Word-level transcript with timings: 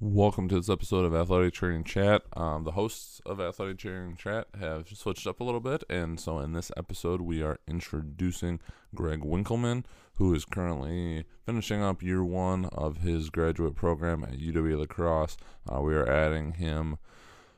Welcome 0.00 0.46
to 0.50 0.54
this 0.54 0.70
episode 0.70 1.04
of 1.04 1.12
Athletic 1.12 1.54
Training 1.54 1.82
Chat. 1.82 2.22
Um, 2.36 2.62
the 2.62 2.70
hosts 2.70 3.20
of 3.26 3.40
Athletic 3.40 3.78
Training 3.78 4.14
Chat 4.14 4.46
have 4.60 4.86
switched 4.96 5.26
up 5.26 5.40
a 5.40 5.44
little 5.44 5.58
bit, 5.58 5.82
and 5.90 6.20
so 6.20 6.38
in 6.38 6.52
this 6.52 6.70
episode, 6.76 7.20
we 7.20 7.42
are 7.42 7.58
introducing 7.66 8.60
Greg 8.94 9.22
Winkelman, 9.22 9.84
who 10.14 10.32
is 10.36 10.44
currently 10.44 11.24
finishing 11.44 11.82
up 11.82 12.00
year 12.00 12.22
one 12.22 12.66
of 12.66 12.98
his 12.98 13.28
graduate 13.28 13.74
program 13.74 14.22
at 14.22 14.38
UW 14.38 14.78
La 14.78 14.86
Crosse. 14.86 15.36
Uh, 15.68 15.80
we 15.80 15.96
are 15.96 16.08
adding 16.08 16.52
him 16.52 16.98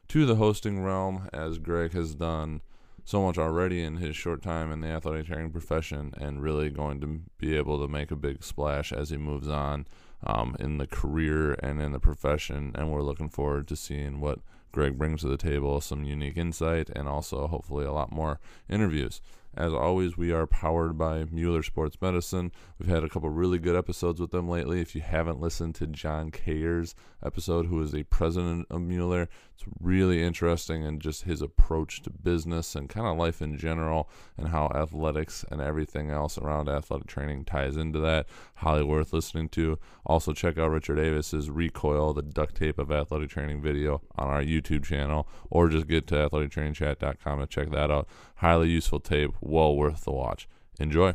to 0.08 0.24
the 0.24 0.36
hosting 0.36 0.82
realm 0.82 1.28
as 1.34 1.58
Greg 1.58 1.92
has 1.92 2.14
done 2.14 2.62
so 3.04 3.22
much 3.22 3.36
already 3.36 3.82
in 3.82 3.96
his 3.96 4.16
short 4.16 4.42
time 4.42 4.72
in 4.72 4.80
the 4.80 4.88
athletic 4.88 5.26
training 5.26 5.50
profession 5.50 6.14
and 6.16 6.42
really 6.42 6.70
going 6.70 7.02
to 7.02 7.20
be 7.36 7.54
able 7.54 7.78
to 7.82 7.88
make 7.88 8.10
a 8.10 8.16
big 8.16 8.42
splash 8.42 8.92
as 8.94 9.10
he 9.10 9.18
moves 9.18 9.48
on 9.48 9.86
um, 10.24 10.56
in 10.58 10.78
the 10.78 10.86
career 10.86 11.54
and 11.62 11.80
in 11.80 11.92
the 11.92 11.98
profession. 11.98 12.72
And 12.74 12.90
we're 12.90 13.02
looking 13.02 13.28
forward 13.28 13.68
to 13.68 13.76
seeing 13.76 14.20
what 14.20 14.40
Greg 14.72 14.98
brings 14.98 15.22
to 15.22 15.28
the 15.28 15.36
table 15.36 15.80
some 15.80 16.04
unique 16.04 16.36
insight 16.36 16.90
and 16.90 17.08
also 17.08 17.46
hopefully 17.46 17.84
a 17.84 17.92
lot 17.92 18.12
more 18.12 18.38
interviews. 18.68 19.20
As 19.56 19.72
always, 19.72 20.16
we 20.16 20.30
are 20.30 20.46
powered 20.46 20.96
by 20.96 21.24
Mueller 21.24 21.64
Sports 21.64 21.96
Medicine. 22.00 22.52
We've 22.78 22.88
had 22.88 23.02
a 23.02 23.08
couple 23.08 23.28
really 23.30 23.58
good 23.58 23.74
episodes 23.74 24.20
with 24.20 24.30
them 24.30 24.48
lately. 24.48 24.80
If 24.80 24.94
you 24.94 25.00
haven't 25.00 25.40
listened 25.40 25.74
to 25.76 25.88
John 25.88 26.30
Kayer's 26.30 26.94
episode, 27.24 27.66
who 27.66 27.82
is 27.82 27.92
a 27.92 28.04
president 28.04 28.68
of 28.70 28.80
Mueller, 28.80 29.28
it's 29.54 29.64
really 29.80 30.22
interesting 30.22 30.84
and 30.84 31.02
just 31.02 31.24
his 31.24 31.42
approach 31.42 32.00
to 32.02 32.10
business 32.10 32.76
and 32.76 32.88
kind 32.88 33.06
of 33.06 33.18
life 33.18 33.42
in 33.42 33.58
general 33.58 34.08
and 34.38 34.48
how 34.48 34.70
athletics 34.74 35.44
and 35.50 35.60
everything 35.60 36.10
else 36.10 36.38
around 36.38 36.68
athletic 36.68 37.08
training 37.08 37.44
ties 37.44 37.76
into 37.76 37.98
that. 37.98 38.26
Highly 38.54 38.84
worth 38.84 39.12
listening 39.12 39.48
to. 39.50 39.78
Also, 40.06 40.32
check 40.32 40.58
out 40.58 40.70
Richard 40.70 40.96
Davis's 40.96 41.50
Recoil, 41.50 42.14
the 42.14 42.22
duct 42.22 42.54
tape 42.54 42.78
of 42.78 42.92
athletic 42.92 43.30
training 43.30 43.60
video 43.60 44.00
on 44.16 44.28
our 44.28 44.42
YouTube 44.42 44.84
channel, 44.84 45.28
or 45.50 45.68
just 45.68 45.88
get 45.88 46.06
to 46.06 46.14
athletictrainingchat.com 46.14 47.40
to 47.40 47.46
check 47.46 47.70
that 47.70 47.90
out. 47.90 48.08
Highly 48.40 48.70
useful 48.70 49.00
tape, 49.00 49.32
well 49.42 49.76
worth 49.76 50.04
the 50.04 50.12
watch. 50.12 50.48
Enjoy. 50.78 51.12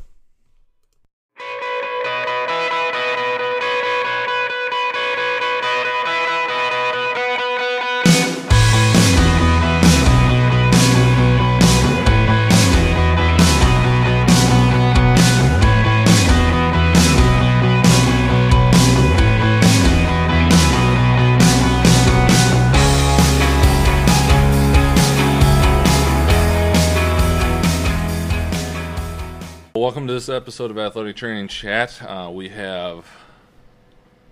Welcome 29.85 30.07
to 30.07 30.13
this 30.13 30.29
episode 30.29 30.71
of 30.71 30.79
Athletic 30.79 31.15
Training 31.15 31.47
Chat. 31.47 32.01
Uh, 32.01 32.31
we 32.33 32.49
have 32.49 33.05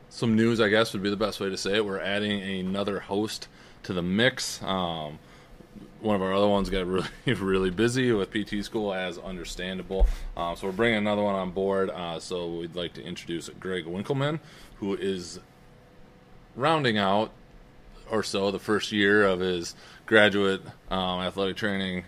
some 0.09 0.35
news, 0.35 0.59
I 0.59 0.67
guess 0.67 0.93
would 0.93 1.03
be 1.03 1.11
the 1.11 1.15
best 1.15 1.39
way 1.39 1.47
to 1.47 1.57
say 1.57 1.75
it. 1.75 1.85
We're 1.85 1.99
adding 1.99 2.41
another 2.41 3.01
host 3.01 3.47
to 3.83 3.93
the 3.93 4.01
mix. 4.01 4.63
Um, 4.63 5.19
one 6.01 6.15
of 6.15 6.23
our 6.23 6.33
other 6.33 6.47
ones 6.47 6.71
got 6.71 6.87
really, 6.87 7.07
really 7.27 7.69
busy 7.69 8.11
with 8.11 8.31
PT 8.31 8.65
school, 8.65 8.95
as 8.95 9.19
understandable. 9.19 10.07
Uh, 10.35 10.55
so 10.55 10.65
we're 10.65 10.73
bringing 10.73 10.97
another 10.97 11.21
one 11.21 11.35
on 11.35 11.51
board. 11.51 11.91
Uh, 11.91 12.19
so 12.19 12.47
we'd 12.47 12.75
like 12.75 12.93
to 12.93 13.03
introduce 13.03 13.47
Greg 13.59 13.85
Winkelman, 13.85 14.39
who 14.77 14.95
is 14.95 15.39
rounding 16.55 16.97
out 16.97 17.29
or 18.09 18.23
so 18.23 18.49
the 18.49 18.57
first 18.57 18.91
year 18.91 19.23
of 19.23 19.39
his 19.39 19.75
graduate 20.07 20.63
um, 20.89 21.21
athletic 21.21 21.57
training 21.57 22.05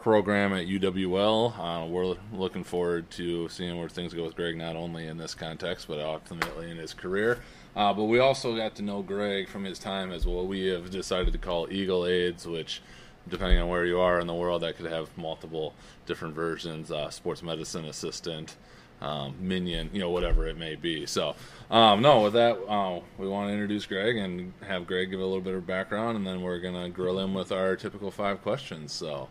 program 0.00 0.52
at 0.52 0.66
UWL. 0.66 1.58
Uh, 1.58 1.86
we're 1.86 2.16
looking 2.32 2.64
forward 2.64 3.10
to 3.12 3.48
seeing 3.48 3.78
where 3.78 3.88
things 3.88 4.14
go 4.14 4.24
with 4.24 4.36
Greg, 4.36 4.56
not 4.56 4.76
only 4.76 5.06
in 5.06 5.16
this 5.16 5.34
context, 5.34 5.88
but 5.88 6.00
ultimately 6.00 6.70
in 6.70 6.76
his 6.76 6.94
career. 6.94 7.40
Uh, 7.76 7.92
but 7.92 8.04
we 8.04 8.18
also 8.18 8.56
got 8.56 8.74
to 8.76 8.82
know 8.82 9.02
Greg 9.02 9.48
from 9.48 9.64
his 9.64 9.78
time 9.78 10.10
as 10.10 10.26
what 10.26 10.46
we 10.46 10.66
have 10.66 10.90
decided 10.90 11.32
to 11.32 11.38
call 11.38 11.70
Eagle 11.70 12.06
Aids, 12.06 12.46
which, 12.46 12.82
depending 13.28 13.58
on 13.60 13.68
where 13.68 13.84
you 13.84 14.00
are 14.00 14.20
in 14.20 14.26
the 14.26 14.34
world, 14.34 14.62
that 14.62 14.76
could 14.76 14.90
have 14.90 15.16
multiple 15.16 15.74
different 16.06 16.34
versions 16.34 16.90
uh, 16.90 17.10
sports 17.10 17.42
medicine 17.42 17.84
assistant. 17.84 18.56
Um, 19.00 19.36
minion, 19.38 19.90
you 19.92 20.00
know, 20.00 20.10
whatever 20.10 20.48
it 20.48 20.58
may 20.58 20.74
be. 20.74 21.06
So, 21.06 21.36
um, 21.70 22.02
no, 22.02 22.22
with 22.22 22.32
that, 22.32 22.58
uh, 22.68 22.98
we 23.16 23.28
want 23.28 23.48
to 23.48 23.52
introduce 23.52 23.86
Greg 23.86 24.16
and 24.16 24.52
have 24.66 24.88
Greg 24.88 25.12
give 25.12 25.20
a 25.20 25.24
little 25.24 25.40
bit 25.40 25.54
of 25.54 25.64
background, 25.68 26.16
and 26.16 26.26
then 26.26 26.42
we're 26.42 26.58
going 26.58 26.74
to 26.74 26.88
grill 26.88 27.16
him 27.20 27.32
with 27.32 27.52
our 27.52 27.76
typical 27.76 28.10
five 28.10 28.42
questions. 28.42 28.90
So, 28.90 29.28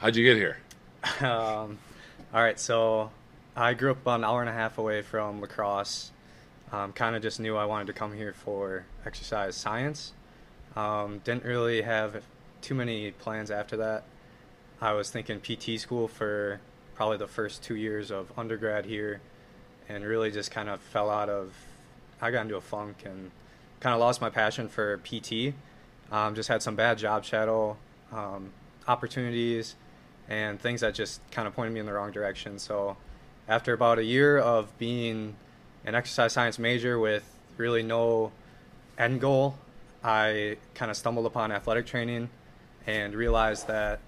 How'd 0.00 0.16
you 0.16 0.24
get 0.24 0.38
here? 0.38 0.56
Um, 1.20 1.78
all 2.32 2.42
right, 2.42 2.58
so 2.58 3.10
I 3.54 3.74
grew 3.74 3.90
up 3.90 4.00
about 4.00 4.20
an 4.20 4.24
hour 4.24 4.40
and 4.40 4.48
a 4.48 4.52
half 4.54 4.78
away 4.78 5.02
from 5.02 5.42
La 5.42 5.46
Crosse. 5.46 6.10
Um, 6.72 6.94
kind 6.94 7.14
of 7.14 7.20
just 7.20 7.38
knew 7.38 7.54
I 7.54 7.66
wanted 7.66 7.88
to 7.88 7.92
come 7.92 8.14
here 8.14 8.32
for 8.32 8.86
exercise 9.04 9.56
science. 9.56 10.14
Um, 10.74 11.20
didn't 11.24 11.44
really 11.44 11.82
have 11.82 12.22
too 12.62 12.74
many 12.74 13.10
plans 13.10 13.50
after 13.50 13.76
that. 13.76 14.04
I 14.80 14.94
was 14.94 15.10
thinking 15.10 15.38
PT 15.38 15.78
school 15.78 16.08
for 16.08 16.60
probably 16.94 17.18
the 17.18 17.28
first 17.28 17.62
two 17.62 17.76
years 17.76 18.10
of 18.10 18.32
undergrad 18.38 18.86
here, 18.86 19.20
and 19.86 20.02
really 20.02 20.30
just 20.30 20.50
kind 20.50 20.70
of 20.70 20.80
fell 20.80 21.10
out 21.10 21.28
of. 21.28 21.52
I 22.22 22.30
got 22.30 22.40
into 22.46 22.56
a 22.56 22.62
funk 22.62 23.02
and 23.04 23.30
kind 23.80 23.92
of 23.92 24.00
lost 24.00 24.22
my 24.22 24.30
passion 24.30 24.66
for 24.70 24.96
PT. 24.96 25.52
Um, 26.10 26.34
just 26.34 26.48
had 26.48 26.62
some 26.62 26.74
bad 26.74 26.96
job 26.96 27.22
shadow 27.22 27.76
um, 28.12 28.54
opportunities 28.88 29.76
and 30.30 30.60
things 30.60 30.80
that 30.80 30.94
just 30.94 31.20
kind 31.32 31.46
of 31.46 31.54
pointed 31.54 31.74
me 31.74 31.80
in 31.80 31.86
the 31.86 31.92
wrong 31.92 32.12
direction. 32.12 32.58
So, 32.58 32.96
after 33.48 33.72
about 33.72 33.98
a 33.98 34.04
year 34.04 34.38
of 34.38 34.76
being 34.78 35.34
an 35.84 35.94
exercise 35.94 36.32
science 36.32 36.58
major 36.58 36.98
with 36.98 37.24
really 37.56 37.82
no 37.82 38.30
end 38.96 39.20
goal, 39.20 39.58
I 40.04 40.56
kind 40.74 40.90
of 40.90 40.96
stumbled 40.96 41.26
upon 41.26 41.50
athletic 41.50 41.86
training 41.86 42.30
and 42.86 43.14
realized 43.14 43.66
that 43.66 43.98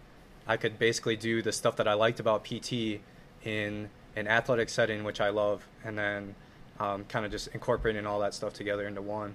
I 0.47 0.57
could 0.57 0.79
basically 0.79 1.17
do 1.17 1.43
the 1.43 1.53
stuff 1.53 1.77
that 1.77 1.89
I 1.89 1.95
liked 1.95 2.21
about 2.21 2.45
PT 2.45 3.01
in 3.45 3.91
an 4.15 4.29
athletic 4.29 4.69
setting, 4.69 5.05
which 5.05 5.21
I 5.21 5.31
love, 5.31 5.67
and 5.85 5.99
then 5.99 6.35
um, 6.79 7.05
kind 7.05 7.25
of 7.25 7.33
just 7.33 7.49
incorporating 7.49 8.07
all 8.07 8.21
that 8.21 8.35
stuff 8.35 8.53
together 8.53 8.87
into 8.87 9.03
one. 9.03 9.35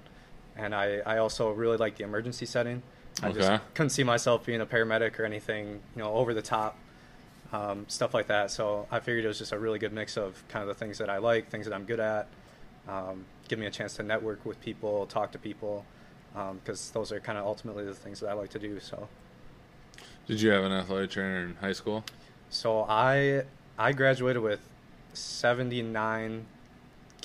And 0.56 0.74
I, 0.74 1.02
I 1.06 1.18
also 1.18 1.52
really 1.52 1.78
like 1.78 1.98
the 1.98 2.04
emergency 2.04 2.46
setting. 2.46 2.82
I 3.24 3.30
Okay. 3.30 3.40
just 3.40 3.62
couldn't 3.74 3.90
see 3.90 4.04
myself 4.04 4.46
being 4.46 4.62
a 4.62 4.66
paramedic 4.66 5.20
or 5.20 5.26
anything, 5.26 5.82
you 5.96 6.04
know, 6.04 6.14
over 6.14 6.34
the 6.34 6.42
top 6.42 6.78
um, 7.52 7.86
stuff 7.88 8.14
like 8.14 8.28
that. 8.28 8.52
So 8.52 8.88
I 8.92 9.00
figured 9.00 9.26
it 9.26 9.28
was 9.30 9.38
just 9.40 9.52
a 9.54 9.60
really 9.60 9.80
good 9.80 9.94
mix 9.94 10.18
of 10.18 10.44
kind 10.50 10.62
of 10.62 10.68
the 10.68 10.74
things 10.76 10.98
that 10.98 11.10
I 11.10 11.18
like, 11.18 11.50
things 11.50 11.66
that 11.66 11.74
I'm 11.74 11.86
good 11.86 12.00
at, 12.00 12.28
um, 12.88 13.26
give 13.48 13.58
me 13.58 13.66
a 13.66 13.72
chance 13.72 13.96
to 13.96 14.04
network 14.04 14.46
with 14.46 14.60
people, 14.60 15.06
talk 15.08 15.32
to 15.32 15.40
people, 15.40 15.86
because 16.62 16.92
those 16.92 17.12
are 17.12 17.20
kind 17.20 17.38
of 17.38 17.46
ultimately 17.46 17.86
the 17.86 17.94
things 17.94 18.20
that 18.20 18.28
I 18.30 18.34
like 18.34 18.50
to 18.52 18.60
do. 18.60 18.80
So, 18.80 19.08
Did 20.28 20.42
you 20.42 20.50
have 20.52 20.64
an 20.66 20.72
athletic 20.74 21.12
trainer 21.12 21.44
in 21.46 21.56
high 21.56 21.74
school? 21.74 22.04
so 22.50 22.86
I 22.88 23.44
I 23.78 23.92
graduated 23.92 24.42
with 24.42 24.62
79 25.14 26.46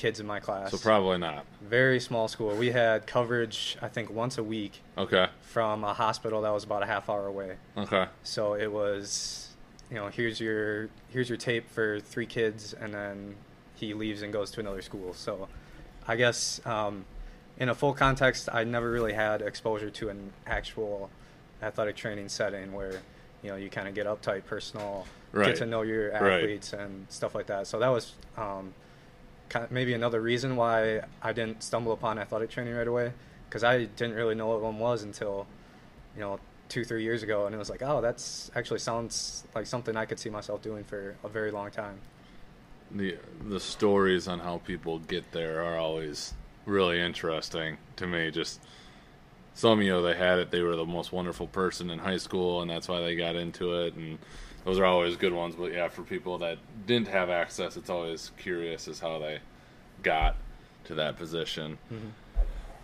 kids 0.03 0.19
in 0.19 0.27
my 0.27 0.41
class. 0.41 0.73
So 0.73 0.79
probably 0.79 1.19
not. 1.19 1.47
very 1.61 2.01
small 2.01 2.27
school. 2.27 2.57
We 2.57 2.73
had 2.73 3.07
coverage, 3.07 3.77
I 3.81 3.87
think, 3.89 4.11
once 4.11 4.37
a 4.37 4.43
week 4.43 4.83
Okay. 4.99 5.29
from 5.43 5.85
a 5.85 5.95
hospital 5.95 6.43
that 6.43 6.53
was 6.53 6.65
about 6.65 6.83
a 6.83 6.87
half 6.87 7.09
hour 7.09 7.27
away. 7.29 7.57
Okay. 7.79 8.07
So 8.25 8.55
it 8.55 8.73
was, 8.73 9.51
you 9.89 9.97
know, 9.97 10.09
here's 10.09 10.41
your 10.41 10.89
here's 11.09 11.29
your 11.29 11.39
tape 11.39 11.71
for 11.71 12.01
three 12.01 12.27
kids, 12.27 12.75
and 12.75 12.93
then 12.93 13.37
he 13.77 13.95
leaves 13.95 14.23
and 14.23 14.33
goes 14.33 14.51
to 14.53 14.61
another 14.61 14.83
school. 14.83 15.15
So, 15.15 15.49
I 16.09 16.17
guess 16.17 16.61
um, 16.67 17.05
in 17.59 17.69
a 17.69 17.75
full 17.75 17.93
context, 17.95 18.49
I 18.53 18.65
never 18.65 18.91
really 18.91 19.13
had 19.13 19.41
exposure 19.41 19.91
to 19.91 20.09
an 20.09 20.33
actual 20.49 21.11
athletic 21.63 21.95
training 21.95 22.29
setting 22.29 22.73
where, 22.73 23.03
you 23.43 23.51
know, 23.51 23.57
you 23.57 23.71
kind 23.71 23.87
of 23.87 23.95
get 23.95 24.07
uptight, 24.07 24.45
personal, 24.47 25.07
Right. 25.33 25.47
get 25.47 25.57
to 25.59 25.67
know 25.67 25.83
your 25.83 26.11
Right. 26.11 26.23
athletes 26.43 26.73
and 26.73 27.07
stuff 27.09 27.35
like 27.37 27.47
that. 27.47 27.67
So 27.69 27.79
that 27.79 27.89
was 27.89 28.15
um, 28.37 28.75
kind 29.53 29.67
of 29.67 29.71
maybe 29.71 29.93
another 29.93 30.21
reason 30.21 30.57
why 30.57 31.03
I 31.21 31.33
didn't 31.35 31.63
stumble 31.63 31.93
upon 31.93 32.19
athletic 32.19 32.49
training 32.49 32.75
right 32.75 32.89
away 32.89 33.13
because 33.49 33.63
I 33.63 33.85
didn't 33.85 34.15
really 34.15 34.35
know 34.35 34.47
what 34.47 34.63
one 34.63 34.79
was 34.79 35.03
until, 35.03 35.47
you 36.15 36.23
know, 36.23 36.41
two 36.71 36.85
three 36.85 37.03
years 37.03 37.23
ago, 37.23 37.45
and 37.45 37.55
it 37.55 37.59
was 37.59 37.69
like, 37.69 37.83
oh, 37.83 38.01
that's 38.01 38.51
actually 38.57 38.79
sounds 38.79 39.45
like 39.55 39.67
something 39.67 39.95
I 39.95 40.07
could 40.07 40.19
see 40.19 40.31
myself 40.31 40.63
doing 40.63 40.85
for 40.85 41.17
a 41.23 41.29
very 41.29 41.51
long 41.51 41.71
time. 41.71 41.99
The 42.91 43.19
the 43.47 43.61
stories 43.61 44.27
on 44.27 44.39
how 44.39 44.59
people 44.59 45.01
get 45.01 45.31
there 45.33 45.63
are 45.63 45.77
always 45.77 46.33
really 46.65 46.99
interesting 46.99 47.77
to 47.97 48.07
me. 48.07 48.31
Just 48.31 48.59
some 49.53 49.83
you 49.83 49.91
know 49.91 50.01
they 50.01 50.15
had 50.15 50.39
it, 50.39 50.51
they 50.51 50.63
were 50.63 50.77
the 50.77 50.87
most 50.87 51.13
wonderful 51.13 51.47
person 51.47 51.91
in 51.91 51.99
high 51.99 52.17
school, 52.17 52.63
and 52.63 52.71
that's 52.71 52.89
why 52.89 53.01
they 53.01 53.17
got 53.17 53.37
into 53.37 53.75
it, 53.83 53.95
and 53.95 54.19
those 54.65 54.79
are 54.79 54.85
always 54.85 55.17
good 55.17 55.33
ones. 55.33 55.55
But 55.57 55.73
yeah, 55.73 55.89
for 55.89 56.03
people 56.03 56.39
that 56.39 56.59
didn't 56.87 57.09
have 57.09 57.31
access, 57.31 57.77
it's 57.77 57.91
always 57.91 58.31
curious 58.39 58.89
as 58.89 59.01
how 59.01 59.19
they 59.19 59.39
got 60.03 60.37
to 60.85 60.95
that 60.97 61.17
position. 61.17 61.79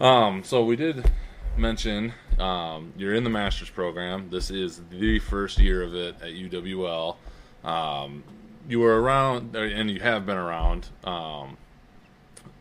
Um, 0.00 0.44
so 0.44 0.64
we 0.64 0.76
did 0.76 1.10
mention 1.56 2.12
um, 2.38 2.92
you're 2.96 3.14
in 3.14 3.24
the 3.24 3.30
master's 3.30 3.70
program. 3.70 4.30
This 4.30 4.50
is 4.50 4.80
the 4.90 5.18
first 5.18 5.58
year 5.58 5.82
of 5.82 5.94
it 5.94 6.16
at 6.22 6.28
UWL. 6.28 7.16
Um, 7.64 8.22
you 8.68 8.80
were 8.80 9.00
around, 9.00 9.56
and 9.56 9.90
you 9.90 10.00
have 10.00 10.26
been 10.26 10.36
around 10.36 10.88
um, 11.04 11.56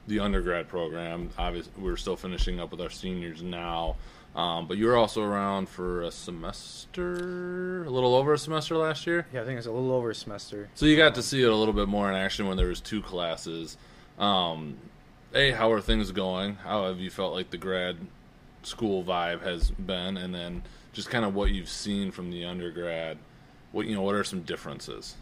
the 0.07 0.19
undergrad 0.19 0.67
program. 0.67 1.29
Obviously, 1.37 1.71
we're 1.77 1.97
still 1.97 2.15
finishing 2.15 2.59
up 2.59 2.71
with 2.71 2.81
our 2.81 2.89
seniors 2.89 3.43
now. 3.43 3.97
Um, 4.37 4.67
but 4.67 4.77
you 4.77 4.85
were 4.85 4.95
also 4.95 5.23
around 5.23 5.67
for 5.67 6.03
a 6.03 6.11
semester, 6.11 7.83
a 7.83 7.89
little 7.89 8.13
over 8.13 8.33
a 8.33 8.37
semester 8.37 8.77
last 8.77 9.07
year. 9.07 9.25
Yeah, 9.33 9.41
I 9.41 9.45
think 9.45 9.57
it's 9.57 9.65
a 9.65 9.71
little 9.71 9.91
over 9.91 10.11
a 10.11 10.15
semester. 10.15 10.69
So 10.75 10.85
you 10.85 10.95
got 10.95 11.15
to 11.15 11.23
see 11.23 11.41
it 11.41 11.49
a 11.49 11.55
little 11.55 11.73
bit 11.73 11.87
more 11.87 12.07
in 12.07 12.15
action 12.15 12.47
when 12.47 12.55
there 12.55 12.67
was 12.67 12.79
two 12.79 13.01
classes. 13.01 13.77
Um, 14.19 14.77
a, 15.33 15.51
how 15.51 15.71
are 15.71 15.81
things 15.81 16.11
going? 16.11 16.53
How 16.57 16.85
have 16.85 16.99
you 16.99 17.09
felt 17.09 17.33
like 17.33 17.49
the 17.49 17.57
grad 17.57 17.97
school 18.61 19.03
vibe 19.03 19.41
has 19.41 19.71
been, 19.71 20.17
and 20.17 20.35
then 20.35 20.61
just 20.93 21.09
kind 21.09 21.25
of 21.25 21.33
what 21.33 21.49
you've 21.49 21.69
seen 21.69 22.11
from 22.11 22.29
the 22.29 22.45
undergrad. 22.45 23.17
What 23.71 23.87
you 23.87 23.95
know, 23.95 24.03
what 24.03 24.13
are 24.13 24.23
some 24.23 24.41
differences? 24.41 25.15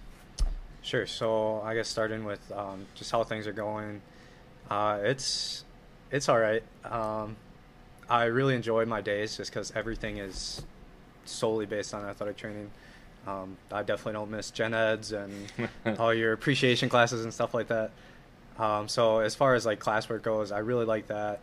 Sure. 0.82 1.08
So 1.08 1.62
I 1.62 1.74
guess 1.74 1.88
starting 1.88 2.26
with 2.26 2.52
um, 2.52 2.86
just 2.96 3.12
how 3.12 3.24
things 3.24 3.48
are 3.48 3.54
going, 3.54 4.02
uh, 4.70 5.00
it's 5.04 5.64
it's 6.12 6.28
all 6.28 6.38
right. 6.38 6.64
Um, 6.84 7.38
I 8.10 8.26
really 8.26 8.56
enjoy 8.56 8.86
my 8.86 9.02
days 9.02 9.38
just 9.38 9.52
because 9.52 9.72
everything 9.76 10.18
is 10.18 10.64
solely 11.26 11.66
based 11.66 11.94
on 11.94 12.06
athletic 12.06 12.38
training. 12.38 12.70
Um, 13.28 13.58
I 13.72 13.82
definitely 13.82 14.14
don't 14.14 14.30
miss 14.30 14.52
gen 14.52 14.74
eds 14.74 15.12
and 15.12 15.34
all 16.00 16.14
your 16.14 16.34
appreciation 16.34 16.90
classes 16.90 17.24
and 17.24 17.34
stuff 17.34 17.54
like 17.54 17.68
that. 17.70 17.92
Um, 18.60 18.88
so 18.88 19.20
as 19.20 19.36
far 19.36 19.56
as 19.56 19.66
like 19.66 19.80
classwork 19.80 20.22
goes, 20.22 20.52
I 20.52 20.60
really 20.60 20.86
like 20.86 21.08
that. 21.08 21.40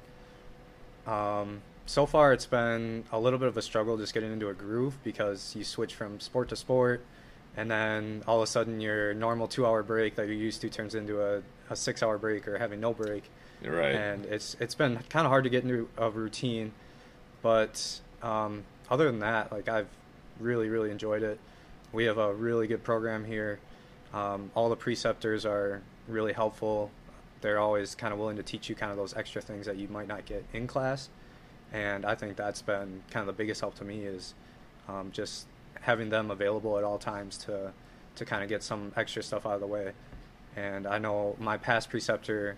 Um, 1.06 1.60
so 1.86 2.06
far, 2.06 2.32
it's 2.32 2.46
been 2.46 3.04
a 3.12 3.18
little 3.18 3.38
bit 3.38 3.48
of 3.48 3.56
a 3.56 3.62
struggle 3.62 3.96
just 3.96 4.14
getting 4.14 4.32
into 4.32 4.48
a 4.48 4.54
groove 4.54 4.96
because 5.02 5.54
you 5.56 5.64
switch 5.64 5.94
from 5.94 6.20
sport 6.20 6.48
to 6.50 6.56
sport, 6.56 7.04
and 7.56 7.70
then 7.70 8.22
all 8.26 8.36
of 8.36 8.44
a 8.44 8.46
sudden 8.46 8.80
your 8.80 9.12
normal 9.14 9.48
two-hour 9.48 9.82
break 9.82 10.14
that 10.14 10.26
you're 10.26 10.36
used 10.36 10.60
to 10.60 10.70
turns 10.70 10.94
into 10.94 11.20
a, 11.20 11.42
a 11.70 11.76
six-hour 11.76 12.18
break 12.18 12.46
or 12.46 12.56
having 12.58 12.80
no 12.80 12.94
break. 12.94 13.24
You're 13.62 13.76
right. 13.76 13.94
And 13.94 14.26
it's 14.26 14.56
it's 14.60 14.74
been 14.74 14.98
kind 15.08 15.26
of 15.26 15.30
hard 15.30 15.44
to 15.44 15.50
get 15.50 15.62
into 15.62 15.88
a 15.96 16.10
routine, 16.10 16.72
but 17.42 18.00
um, 18.22 18.64
other 18.90 19.06
than 19.06 19.20
that, 19.20 19.52
like 19.52 19.68
I've 19.68 19.88
really 20.40 20.68
really 20.68 20.90
enjoyed 20.90 21.22
it. 21.22 21.38
We 21.92 22.04
have 22.04 22.18
a 22.18 22.32
really 22.32 22.66
good 22.66 22.82
program 22.82 23.24
here. 23.24 23.60
Um, 24.12 24.50
all 24.54 24.68
the 24.68 24.76
preceptors 24.76 25.46
are 25.46 25.82
really 26.08 26.32
helpful. 26.32 26.90
They're 27.40 27.58
always 27.58 27.94
kind 27.94 28.12
of 28.12 28.18
willing 28.18 28.36
to 28.36 28.42
teach 28.42 28.68
you 28.68 28.74
kind 28.74 28.90
of 28.90 28.96
those 28.98 29.14
extra 29.14 29.42
things 29.42 29.66
that 29.66 29.76
you 29.76 29.88
might 29.88 30.08
not 30.08 30.24
get 30.24 30.44
in 30.52 30.66
class 30.66 31.08
and 31.72 32.04
I 32.04 32.14
think 32.14 32.36
that's 32.36 32.62
been 32.62 33.02
kind 33.10 33.22
of 33.22 33.26
the 33.26 33.32
biggest 33.32 33.60
help 33.60 33.74
to 33.76 33.84
me 33.84 34.00
is 34.00 34.34
um, 34.88 35.10
just 35.10 35.46
having 35.80 36.10
them 36.10 36.30
available 36.30 36.78
at 36.78 36.84
all 36.84 36.98
times 36.98 37.38
to 37.38 37.72
to 38.14 38.24
kind 38.26 38.42
of 38.42 38.48
get 38.50 38.62
some 38.62 38.92
extra 38.94 39.22
stuff 39.22 39.46
out 39.46 39.54
of 39.54 39.60
the 39.60 39.66
way. 39.66 39.92
And 40.54 40.86
I 40.86 40.98
know 40.98 41.34
my 41.40 41.56
past 41.56 41.88
preceptor, 41.88 42.56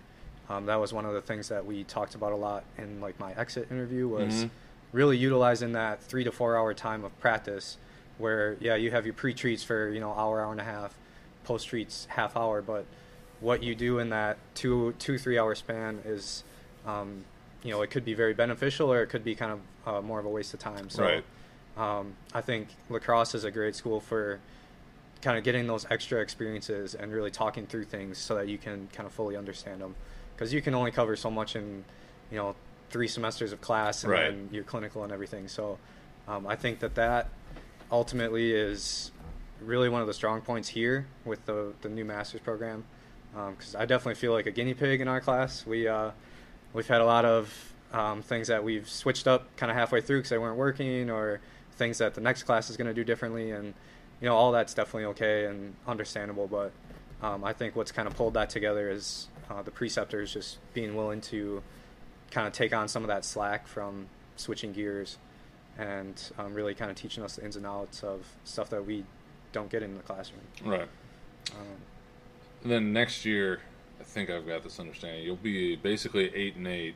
um, 0.49 0.65
that 0.67 0.75
was 0.75 0.93
one 0.93 1.05
of 1.05 1.13
the 1.13 1.21
things 1.21 1.49
that 1.49 1.65
we 1.65 1.83
talked 1.83 2.15
about 2.15 2.31
a 2.31 2.35
lot 2.35 2.63
in 2.77 3.01
like 3.01 3.19
my 3.19 3.33
exit 3.33 3.67
interview 3.71 4.07
was 4.07 4.33
mm-hmm. 4.33 4.47
really 4.91 5.17
utilizing 5.17 5.71
that 5.73 6.03
three 6.03 6.23
to 6.23 6.31
four 6.31 6.55
hour 6.55 6.73
time 6.73 7.03
of 7.03 7.17
practice, 7.19 7.77
where 8.17 8.55
yeah 8.59 8.75
you 8.75 8.91
have 8.91 9.05
your 9.05 9.13
pre 9.13 9.33
treats 9.33 9.63
for 9.63 9.89
you 9.89 9.99
know 9.99 10.11
hour 10.11 10.41
hour 10.41 10.51
and 10.51 10.61
a 10.61 10.65
half, 10.65 10.95
post 11.43 11.67
treats 11.67 12.05
half 12.11 12.37
hour, 12.37 12.61
but 12.61 12.85
what 13.39 13.63
you 13.63 13.75
do 13.75 13.99
in 13.99 14.09
that 14.09 14.37
two 14.53 14.93
two 14.99 15.17
three 15.17 15.39
hour 15.39 15.55
span 15.55 15.99
is 16.05 16.43
um, 16.85 17.25
you 17.63 17.71
know 17.71 17.81
it 17.81 17.89
could 17.89 18.05
be 18.05 18.13
very 18.13 18.33
beneficial 18.33 18.91
or 18.91 19.01
it 19.01 19.07
could 19.07 19.23
be 19.23 19.33
kind 19.33 19.51
of 19.51 19.95
uh, 19.95 20.01
more 20.01 20.19
of 20.19 20.25
a 20.25 20.29
waste 20.29 20.53
of 20.53 20.59
time. 20.59 20.89
So 20.89 21.03
right. 21.03 21.23
um, 21.75 22.13
I 22.35 22.41
think 22.41 22.67
La 22.89 22.99
Crosse 22.99 23.33
is 23.33 23.45
a 23.45 23.51
great 23.51 23.75
school 23.75 23.99
for 23.99 24.39
kind 25.23 25.39
of 25.39 25.43
getting 25.43 25.65
those 25.65 25.87
extra 25.89 26.21
experiences 26.21 26.93
and 26.93 27.11
really 27.11 27.31
talking 27.31 27.65
through 27.65 27.85
things 27.85 28.19
so 28.19 28.35
that 28.35 28.47
you 28.47 28.59
can 28.59 28.87
kind 28.93 29.07
of 29.07 29.13
fully 29.13 29.35
understand 29.35 29.81
them 29.81 29.95
because 30.35 30.53
you 30.53 30.61
can 30.61 30.73
only 30.73 30.91
cover 30.91 31.15
so 31.15 31.31
much 31.31 31.55
in 31.55 31.83
you 32.31 32.37
know 32.37 32.55
three 32.89 33.07
semesters 33.07 33.51
of 33.51 33.61
class 33.61 34.03
and 34.03 34.11
right. 34.11 34.29
then 34.29 34.49
your 34.51 34.63
clinical 34.63 35.03
and 35.03 35.11
everything. 35.11 35.47
So 35.47 35.77
um, 36.27 36.47
I 36.47 36.55
think 36.55 36.79
that 36.79 36.95
that 36.95 37.29
ultimately 37.91 38.51
is 38.53 39.11
really 39.61 39.89
one 39.89 40.01
of 40.01 40.07
the 40.07 40.13
strong 40.13 40.41
points 40.41 40.69
here 40.69 41.07
with 41.23 41.45
the 41.45 41.73
the 41.81 41.89
new 41.89 42.05
master's 42.05 42.41
program 42.41 42.83
because 43.31 43.75
um, 43.75 43.81
I 43.81 43.85
definitely 43.85 44.15
feel 44.15 44.31
like 44.31 44.45
a 44.45 44.51
guinea 44.51 44.73
pig 44.73 45.01
in 45.01 45.07
our 45.07 45.19
class. 45.19 45.65
We 45.65 45.87
uh, 45.87 46.11
we've 46.73 46.87
had 46.87 47.01
a 47.01 47.05
lot 47.05 47.25
of 47.25 47.73
um, 47.91 48.21
things 48.21 48.47
that 48.47 48.63
we've 48.63 48.89
switched 48.89 49.27
up 49.27 49.55
kind 49.57 49.71
of 49.71 49.77
halfway 49.77 50.01
through 50.01 50.19
because 50.19 50.29
they 50.29 50.37
weren't 50.37 50.57
working, 50.57 51.09
or 51.09 51.41
things 51.77 51.97
that 51.97 52.13
the 52.13 52.21
next 52.21 52.43
class 52.43 52.69
is 52.69 52.77
going 52.77 52.87
to 52.87 52.93
do 52.93 53.03
differently, 53.03 53.51
and 53.51 53.73
you 54.21 54.27
know 54.27 54.35
all 54.35 54.51
that's 54.51 54.73
definitely 54.73 55.05
okay 55.05 55.45
and 55.45 55.75
understandable. 55.87 56.47
But 56.47 56.71
um, 57.21 57.43
I 57.43 57.53
think 57.53 57.75
what's 57.75 57.91
kind 57.91 58.07
of 58.07 58.15
pulled 58.15 58.35
that 58.35 58.49
together 58.49 58.89
is 58.89 59.27
uh, 59.49 59.61
the 59.61 59.71
preceptors 59.71 60.33
just 60.33 60.57
being 60.73 60.95
willing 60.95 61.21
to 61.21 61.61
kind 62.31 62.47
of 62.47 62.53
take 62.53 62.73
on 62.73 62.87
some 62.87 63.03
of 63.03 63.07
that 63.07 63.23
slack 63.23 63.67
from 63.67 64.07
switching 64.35 64.73
gears 64.73 65.17
and 65.77 66.31
um, 66.37 66.53
really 66.53 66.73
kind 66.73 66.89
of 66.89 66.97
teaching 66.97 67.23
us 67.23 67.35
the 67.35 67.43
ins 67.43 67.55
and 67.55 67.65
outs 67.65 68.03
of 68.03 68.25
stuff 68.43 68.69
that 68.69 68.85
we 68.85 69.03
don't 69.51 69.69
get 69.69 69.83
in 69.83 69.95
the 69.95 70.03
classroom. 70.03 70.41
Right. 70.63 70.87
Um, 71.51 71.77
then 72.63 72.93
next 72.93 73.25
year, 73.25 73.61
I 73.99 74.03
think 74.03 74.29
I've 74.29 74.47
got 74.47 74.63
this 74.63 74.79
understanding. 74.79 75.23
You'll 75.23 75.35
be 75.35 75.75
basically 75.75 76.33
eight 76.33 76.55
and 76.55 76.67
eight, 76.67 76.95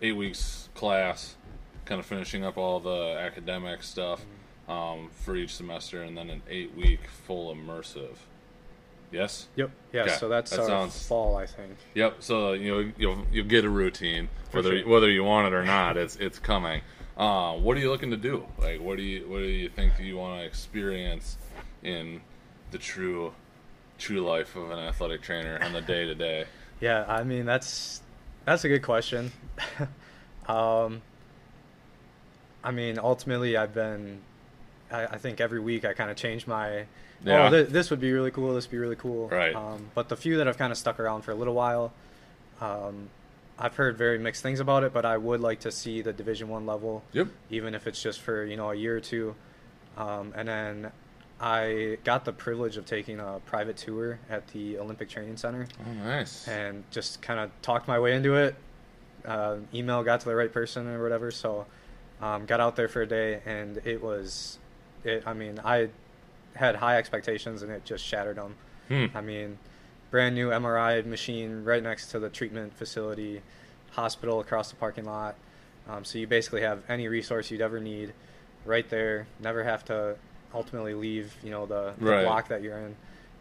eight 0.00 0.16
weeks 0.16 0.68
class, 0.74 1.36
kind 1.84 1.98
of 1.98 2.06
finishing 2.06 2.44
up 2.44 2.56
all 2.56 2.80
the 2.80 3.16
academic 3.18 3.82
stuff 3.82 4.24
mm-hmm. 4.68 4.72
um, 4.72 5.10
for 5.12 5.36
each 5.36 5.54
semester, 5.54 6.02
and 6.02 6.16
then 6.16 6.30
an 6.30 6.42
eight 6.48 6.74
week 6.76 7.00
full 7.26 7.54
immersive. 7.54 8.16
Yes. 9.12 9.48
Yep. 9.56 9.70
Yeah. 9.92 10.00
Okay. 10.02 10.16
So 10.18 10.28
that's 10.28 10.50
that 10.50 10.66
sounds, 10.66 11.06
fall, 11.06 11.36
I 11.36 11.46
think. 11.46 11.76
Yep. 11.94 12.16
So 12.20 12.54
you 12.54 12.74
know 12.74 12.92
you'll 12.96 13.26
you'll 13.30 13.46
get 13.46 13.64
a 13.64 13.70
routine 13.70 14.28
whether 14.52 14.78
sure. 14.78 14.88
whether 14.88 15.10
you 15.10 15.24
want 15.24 15.48
it 15.48 15.54
or 15.54 15.64
not. 15.64 15.96
It's 15.96 16.16
it's 16.16 16.38
coming. 16.38 16.82
Uh, 17.16 17.52
what 17.58 17.76
are 17.76 17.80
you 17.80 17.90
looking 17.90 18.10
to 18.10 18.16
do? 18.16 18.46
Like, 18.58 18.80
what 18.80 18.96
do 18.96 19.02
you 19.02 19.28
what 19.28 19.38
do 19.38 19.44
you 19.44 19.68
think 19.68 19.92
you 20.00 20.16
want 20.16 20.40
to 20.40 20.46
experience 20.46 21.36
in 21.82 22.22
the 22.70 22.78
true 22.78 23.34
true 23.98 24.20
life 24.20 24.56
of 24.56 24.70
an 24.70 24.78
athletic 24.78 25.22
trainer 25.22 25.58
on 25.62 25.72
the 25.72 25.82
day 25.82 26.06
to 26.06 26.14
day? 26.14 26.46
Yeah, 26.80 27.04
I 27.06 27.22
mean 27.22 27.44
that's 27.44 28.00
that's 28.44 28.64
a 28.64 28.68
good 28.68 28.82
question. 28.82 29.30
um, 30.48 31.02
I 32.64 32.70
mean, 32.70 32.98
ultimately, 32.98 33.56
I've 33.56 33.74
been. 33.74 34.20
I, 34.92 35.04
I 35.04 35.18
think 35.18 35.40
every 35.40 35.60
week 35.60 35.84
I 35.84 35.92
kind 35.92 36.10
of 36.10 36.16
change 36.16 36.46
my. 36.46 36.84
Yeah. 37.24 37.46
Oh, 37.46 37.50
th- 37.50 37.68
this 37.68 37.90
would 37.90 38.00
be 38.00 38.12
really 38.12 38.30
cool. 38.30 38.54
This 38.54 38.66
would 38.66 38.72
be 38.72 38.78
really 38.78 38.96
cool. 38.96 39.28
Right. 39.28 39.54
Um, 39.54 39.90
but 39.94 40.08
the 40.08 40.16
few 40.16 40.38
that 40.38 40.46
have 40.46 40.58
kind 40.58 40.72
of 40.72 40.78
stuck 40.78 40.98
around 40.98 41.22
for 41.22 41.30
a 41.30 41.34
little 41.34 41.54
while, 41.54 41.92
um, 42.60 43.08
I've 43.58 43.76
heard 43.76 43.96
very 43.96 44.18
mixed 44.18 44.42
things 44.42 44.60
about 44.60 44.82
it. 44.84 44.92
But 44.92 45.04
I 45.04 45.16
would 45.16 45.40
like 45.40 45.60
to 45.60 45.70
see 45.70 46.02
the 46.02 46.12
Division 46.12 46.48
One 46.48 46.66
level. 46.66 47.02
Yep. 47.12 47.28
Even 47.50 47.74
if 47.74 47.86
it's 47.86 48.02
just 48.02 48.20
for 48.20 48.44
you 48.44 48.56
know 48.56 48.70
a 48.70 48.74
year 48.74 48.96
or 48.96 49.00
two, 49.00 49.34
um, 49.96 50.32
and 50.36 50.48
then 50.48 50.92
I 51.40 51.98
got 52.04 52.24
the 52.24 52.32
privilege 52.32 52.76
of 52.76 52.86
taking 52.86 53.18
a 53.18 53.40
private 53.46 53.76
tour 53.76 54.20
at 54.30 54.46
the 54.48 54.78
Olympic 54.78 55.08
Training 55.08 55.36
Center. 55.36 55.66
Oh, 55.84 55.92
nice. 56.04 56.46
And 56.46 56.84
just 56.92 57.20
kind 57.20 57.40
of 57.40 57.50
talked 57.62 57.88
my 57.88 57.98
way 57.98 58.14
into 58.14 58.36
it. 58.36 58.54
Uh, 59.24 59.56
email 59.74 60.04
got 60.04 60.20
to 60.20 60.26
the 60.26 60.36
right 60.36 60.52
person 60.52 60.86
or 60.86 61.02
whatever. 61.02 61.32
So 61.32 61.66
um, 62.20 62.46
got 62.46 62.60
out 62.60 62.76
there 62.76 62.86
for 62.86 63.02
a 63.02 63.06
day, 63.06 63.40
and 63.44 63.80
it 63.84 64.00
was, 64.00 64.58
it. 65.04 65.24
I 65.26 65.34
mean, 65.34 65.60
I 65.64 65.88
had 66.54 66.76
high 66.76 66.98
expectations, 66.98 67.62
and 67.62 67.70
it 67.72 67.84
just 67.84 68.04
shattered 68.04 68.36
them. 68.36 68.54
Hmm. 68.88 69.06
I 69.16 69.20
mean, 69.20 69.58
brand 70.10 70.34
new 70.34 70.50
MRI 70.50 71.04
machine 71.06 71.64
right 71.64 71.82
next 71.82 72.10
to 72.10 72.18
the 72.18 72.28
treatment 72.28 72.74
facility, 72.74 73.42
hospital 73.92 74.40
across 74.40 74.70
the 74.70 74.76
parking 74.76 75.04
lot. 75.04 75.34
Um, 75.88 76.04
so 76.04 76.18
you 76.18 76.26
basically 76.26 76.60
have 76.62 76.82
any 76.88 77.08
resource 77.08 77.50
you'd 77.50 77.60
ever 77.60 77.80
need 77.80 78.12
right 78.64 78.88
there. 78.88 79.26
Never 79.40 79.64
have 79.64 79.84
to 79.86 80.16
ultimately 80.54 80.94
leave 80.94 81.34
you 81.42 81.50
know 81.50 81.66
the, 81.66 81.94
the 81.98 82.04
right. 82.04 82.24
block 82.24 82.48
that 82.48 82.62
you're 82.62 82.78
in, 82.78 82.94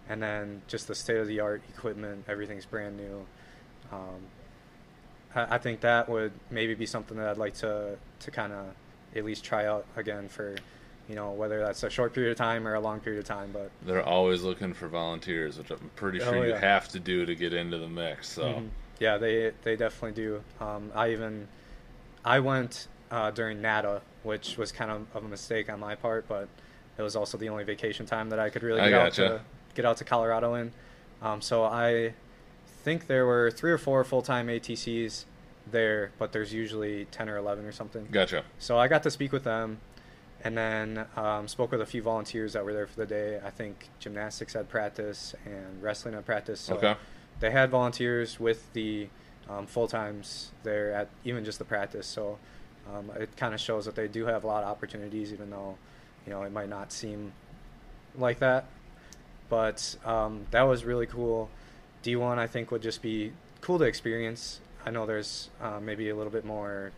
and 0.09 0.21
then 0.21 0.61
just 0.67 0.87
the 0.87 0.95
state 0.95 1.17
of 1.17 1.27
the 1.27 1.39
art 1.39 1.61
equipment, 1.69 2.25
everything's 2.27 2.65
brand 2.65 2.97
new. 2.97 3.25
Um, 3.91 4.21
I, 5.35 5.55
I, 5.55 5.57
think 5.57 5.81
that 5.81 6.07
would 6.07 6.31
maybe 6.49 6.73
be 6.73 6.85
something 6.85 7.17
that 7.17 7.27
I'd 7.27 7.37
like 7.37 7.55
to 7.55 7.97
to 8.19 8.31
kind 8.31 8.53
of 8.53 8.67
at 9.15 9.25
least 9.25 9.43
try 9.43 9.65
out 9.65 9.85
again 9.97 10.29
for 10.29 10.55
you 11.11 11.17
know 11.17 11.31
whether 11.31 11.59
that's 11.59 11.83
a 11.83 11.89
short 11.89 12.13
period 12.13 12.31
of 12.31 12.37
time 12.37 12.67
or 12.67 12.73
a 12.73 12.79
long 12.79 12.99
period 12.99 13.19
of 13.19 13.25
time 13.25 13.51
but 13.53 13.69
they're 13.83 14.03
always 14.03 14.41
looking 14.41 14.73
for 14.73 14.87
volunteers 14.87 15.57
which 15.57 15.69
i'm 15.69 15.91
pretty 15.95 16.19
oh, 16.21 16.25
sure 16.25 16.37
oh, 16.37 16.41
yeah. 16.41 16.47
you 16.47 16.53
have 16.55 16.87
to 16.87 16.99
do 16.99 17.25
to 17.25 17.35
get 17.35 17.53
into 17.53 17.77
the 17.77 17.87
mix 17.87 18.29
so 18.29 18.43
mm-hmm. 18.43 18.67
yeah 18.99 19.17
they 19.17 19.51
they 19.63 19.75
definitely 19.75 20.13
do 20.13 20.41
um, 20.59 20.91
i 20.95 21.11
even 21.11 21.47
i 22.25 22.39
went 22.39 22.87
uh, 23.11 23.29
during 23.29 23.61
nata 23.61 24.01
which 24.23 24.57
was 24.57 24.71
kind 24.71 24.89
of, 24.89 25.05
of 25.13 25.25
a 25.25 25.27
mistake 25.27 25.69
on 25.69 25.79
my 25.79 25.95
part 25.95 26.25
but 26.27 26.47
it 26.97 27.03
was 27.03 27.15
also 27.15 27.37
the 27.37 27.49
only 27.49 27.63
vacation 27.63 28.05
time 28.05 28.29
that 28.29 28.39
I 28.39 28.49
could 28.49 28.63
really 28.63 28.81
get 28.81 28.93
out 28.93 29.13
to 29.13 29.41
get 29.73 29.85
out 29.85 29.97
to 29.97 30.03
Colorado 30.03 30.55
in. 30.55 30.71
Um, 31.21 31.41
so 31.41 31.63
I 31.63 32.13
think 32.83 33.07
there 33.07 33.25
were 33.25 33.51
three 33.51 33.71
or 33.71 33.77
four 33.77 34.03
full 34.03 34.21
time 34.21 34.47
ATCs 34.47 35.25
there, 35.69 36.11
but 36.17 36.31
there's 36.31 36.53
usually 36.53 37.05
10 37.05 37.29
or 37.29 37.37
11 37.37 37.65
or 37.65 37.71
something. 37.71 38.07
Gotcha. 38.11 38.43
So 38.59 38.77
I 38.77 38.87
got 38.87 39.03
to 39.03 39.11
speak 39.11 39.31
with 39.31 39.43
them, 39.43 39.79
and 40.43 40.57
then 40.57 41.05
um, 41.15 41.47
spoke 41.47 41.71
with 41.71 41.81
a 41.81 41.85
few 41.85 42.01
volunteers 42.01 42.53
that 42.53 42.65
were 42.65 42.73
there 42.73 42.87
for 42.87 42.95
the 42.99 43.05
day. 43.05 43.39
I 43.45 43.49
think 43.51 43.89
gymnastics 43.99 44.53
had 44.53 44.69
practice 44.69 45.35
and 45.45 45.81
wrestling 45.81 46.13
had 46.15 46.25
practice. 46.25 46.59
So 46.59 46.75
Okay. 46.75 46.95
they 47.39 47.51
had 47.51 47.69
volunteers 47.69 48.39
with 48.39 48.71
the 48.73 49.07
um, 49.49 49.67
full 49.67 49.87
times 49.87 50.51
there 50.63 50.93
at 50.93 51.09
even 51.23 51.45
just 51.45 51.59
the 51.59 51.65
practice. 51.65 52.07
So 52.07 52.37
um, 52.93 53.11
it 53.19 53.35
kind 53.37 53.53
of 53.53 53.59
shows 53.59 53.85
that 53.85 53.95
they 53.95 54.07
do 54.07 54.25
have 54.25 54.43
a 54.43 54.47
lot 54.47 54.63
of 54.63 54.69
opportunities, 54.69 55.31
even 55.31 55.49
though 55.51 55.77
you 56.25 56.31
know 56.33 56.43
it 56.43 56.51
might 56.51 56.69
not 56.69 56.91
seem 56.91 57.33
like 58.17 58.39
that. 58.39 58.65
But 59.49 59.95
um, 60.05 60.47
that 60.51 60.63
was 60.63 60.85
really 60.85 61.05
cool. 61.05 61.49
D1 62.03 62.37
I 62.39 62.47
think 62.47 62.71
would 62.71 62.81
just 62.81 63.01
be 63.01 63.31
cool 63.61 63.77
to 63.77 63.85
experience. 63.85 64.59
I 64.85 64.89
know 64.89 65.05
there's 65.05 65.49
uh, 65.61 65.79
maybe 65.79 66.09
a 66.09 66.15
little 66.15 66.31
bit 66.31 66.45
more 66.45 66.91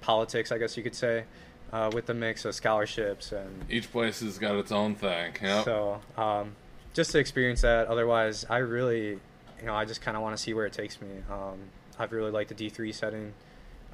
politics, 0.00 0.50
I 0.50 0.58
guess 0.58 0.76
you 0.76 0.82
could 0.82 0.94
say, 0.96 1.24
uh, 1.72 1.90
with 1.92 2.06
the 2.06 2.14
mix 2.14 2.44
of 2.44 2.54
scholarships 2.54 3.32
and 3.32 3.64
Each 3.70 3.90
place 3.90 4.20
has 4.20 4.38
got 4.38 4.56
its 4.56 4.72
own 4.72 4.94
thing. 4.94 5.34
Yep. 5.42 5.64
so 5.64 6.00
um, 6.16 6.54
just 6.94 7.10
to 7.12 7.18
experience 7.18 7.62
that. 7.62 7.88
Otherwise, 7.88 8.46
I 8.48 8.58
really, 8.58 9.08
you 9.60 9.66
know, 9.66 9.74
I 9.74 9.84
just 9.84 10.00
kind 10.00 10.16
of 10.16 10.22
want 10.22 10.36
to 10.36 10.42
see 10.42 10.54
where 10.54 10.66
it 10.66 10.72
takes 10.72 11.00
me. 11.00 11.08
Um, 11.30 11.58
I've 11.98 12.12
really 12.12 12.30
liked 12.30 12.48
the 12.48 12.54
D 12.54 12.68
three 12.68 12.92
setting. 12.92 13.32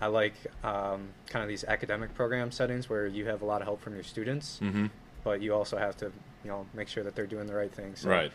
I 0.00 0.07
like 0.07 0.35
um, 0.65 1.09
kind 1.29 1.43
of 1.43 1.49
these 1.49 1.65
academic 1.65 2.15
program 2.15 2.50
settings 2.50 2.89
where 2.89 3.07
you 3.07 3.27
have 3.27 3.43
a 3.43 3.45
lot 3.45 3.61
of 3.61 3.67
help 3.67 3.83
from 3.83 3.95
your 3.95 4.03
students, 4.03 4.59
mm-hmm. 4.62 4.87
but 5.23 5.43
you 5.43 5.55
also 5.55 5.77
have 5.77 5.97
to, 5.99 6.07
you 6.43 6.50
know, 6.50 6.65
make 6.73 6.89
sure 6.89 7.05
that 7.05 7.15
they're 7.15 7.27
doing 7.27 7.47
the 7.47 7.55
right 7.55 7.71
thing. 7.73 7.97
So, 7.97 8.09
Right. 8.09 8.33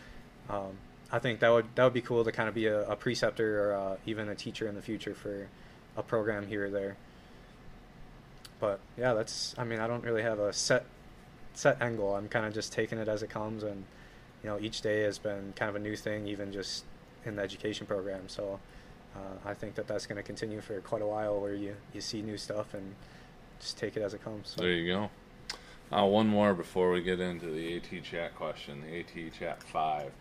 Um, 0.48 0.78
I 1.12 1.20
think 1.20 1.40
that 1.40 1.50
would 1.50 1.66
that 1.76 1.84
would 1.84 1.94
be 1.94 2.02
cool 2.02 2.24
to 2.24 2.32
kind 2.32 2.50
of 2.50 2.56
be 2.56 2.68
a, 2.68 2.88
a 2.90 2.96
preceptor 2.96 3.72
or 3.72 3.76
uh, 3.76 3.98
even 4.06 4.30
a 4.30 4.36
teacher 4.36 4.68
in 4.68 4.76
the 4.76 4.82
future 4.82 5.14
for 5.14 5.48
a 5.98 6.04
program 6.04 6.48
here 6.48 6.66
or 6.66 6.70
there. 6.70 6.98
But 8.60 8.80
yeah, 8.98 9.14
that's. 9.14 9.56
I 9.58 9.64
mean, 9.64 9.80
I 9.80 9.88
don't 9.88 10.04
really 10.04 10.22
have 10.22 10.40
a 10.40 10.54
set 10.54 10.86
set 11.54 11.82
angle. 11.82 12.16
I'm 12.16 12.28
kind 12.28 12.46
of 12.46 12.54
just 12.54 12.72
taking 12.74 12.98
it 12.98 13.08
as 13.08 13.24
it 13.24 13.30
comes, 13.30 13.64
and 13.64 13.84
you 14.44 14.50
know, 14.50 14.60
each 14.60 14.82
day 14.82 15.02
has 15.02 15.18
been 15.18 15.54
kind 15.56 15.70
of 15.70 15.76
a 15.76 15.80
new 15.80 15.96
thing, 15.96 16.28
even 16.28 16.52
just 16.52 16.86
in 17.26 17.36
the 17.36 17.42
education 17.42 17.86
program. 17.88 18.28
So 18.30 18.60
uh, 19.16 19.50
I 19.50 19.54
think 19.54 19.76
that 19.76 19.88
that's 19.88 20.06
going 20.06 20.18
to 20.18 20.24
continue 20.24 20.62
for 20.62 20.80
quite 20.82 21.02
a 21.02 21.08
while, 21.08 21.40
where 21.40 21.54
you 21.54 21.76
you 21.94 22.02
see 22.02 22.22
new 22.22 22.38
stuff 22.38 22.74
and 22.74 22.96
just 23.60 23.78
take 23.78 23.98
it 23.98 24.02
as 24.02 24.14
it 24.14 24.24
comes. 24.24 24.50
So. 24.50 24.62
There 24.62 24.72
you 24.72 24.94
go. 24.94 25.10
Uh, 25.92 26.06
one 26.06 26.28
more 26.28 26.54
before 26.54 26.92
we 26.92 27.02
get 27.02 27.20
into 27.20 27.48
the 27.48 27.78
AT 27.78 28.04
chat 28.04 28.36
question. 28.36 28.82
The 28.82 29.00
AT 29.00 29.34
chat 29.34 29.64
five. 29.64 30.12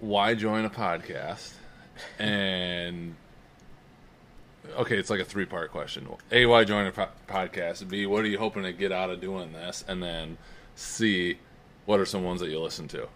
Why 0.00 0.34
join 0.34 0.64
a 0.64 0.70
podcast? 0.70 1.52
And 2.18 3.16
okay, 4.78 4.96
it's 4.98 5.10
like 5.10 5.20
a 5.20 5.24
three 5.24 5.46
part 5.46 5.70
question. 5.70 6.08
A, 6.32 6.46
why 6.46 6.64
join 6.64 6.86
a 6.86 6.92
po- 6.92 7.08
podcast? 7.28 7.88
B, 7.88 8.06
what 8.06 8.24
are 8.24 8.28
you 8.28 8.38
hoping 8.38 8.62
to 8.64 8.72
get 8.72 8.92
out 8.92 9.10
of 9.10 9.20
doing 9.20 9.52
this? 9.52 9.84
And 9.86 10.02
then 10.02 10.38
C, 10.74 11.38
what 11.84 12.00
are 12.00 12.06
some 12.06 12.24
ones 12.24 12.40
that 12.40 12.50
you 12.50 12.60
listen 12.60 12.88
to? 12.88 13.08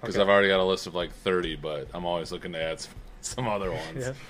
Because 0.00 0.14
Okay. 0.16 0.22
I've 0.22 0.28
already 0.28 0.48
got 0.48 0.60
a 0.60 0.64
list 0.64 0.86
of 0.86 0.94
like 0.94 1.12
thirty, 1.12 1.56
but 1.56 1.88
I'm 1.92 2.04
always 2.06 2.30
looking 2.32 2.52
to 2.52 2.62
add 2.62 2.80
some, 2.80 2.94
some 3.20 3.48
other 3.48 3.70
ones. 3.72 4.10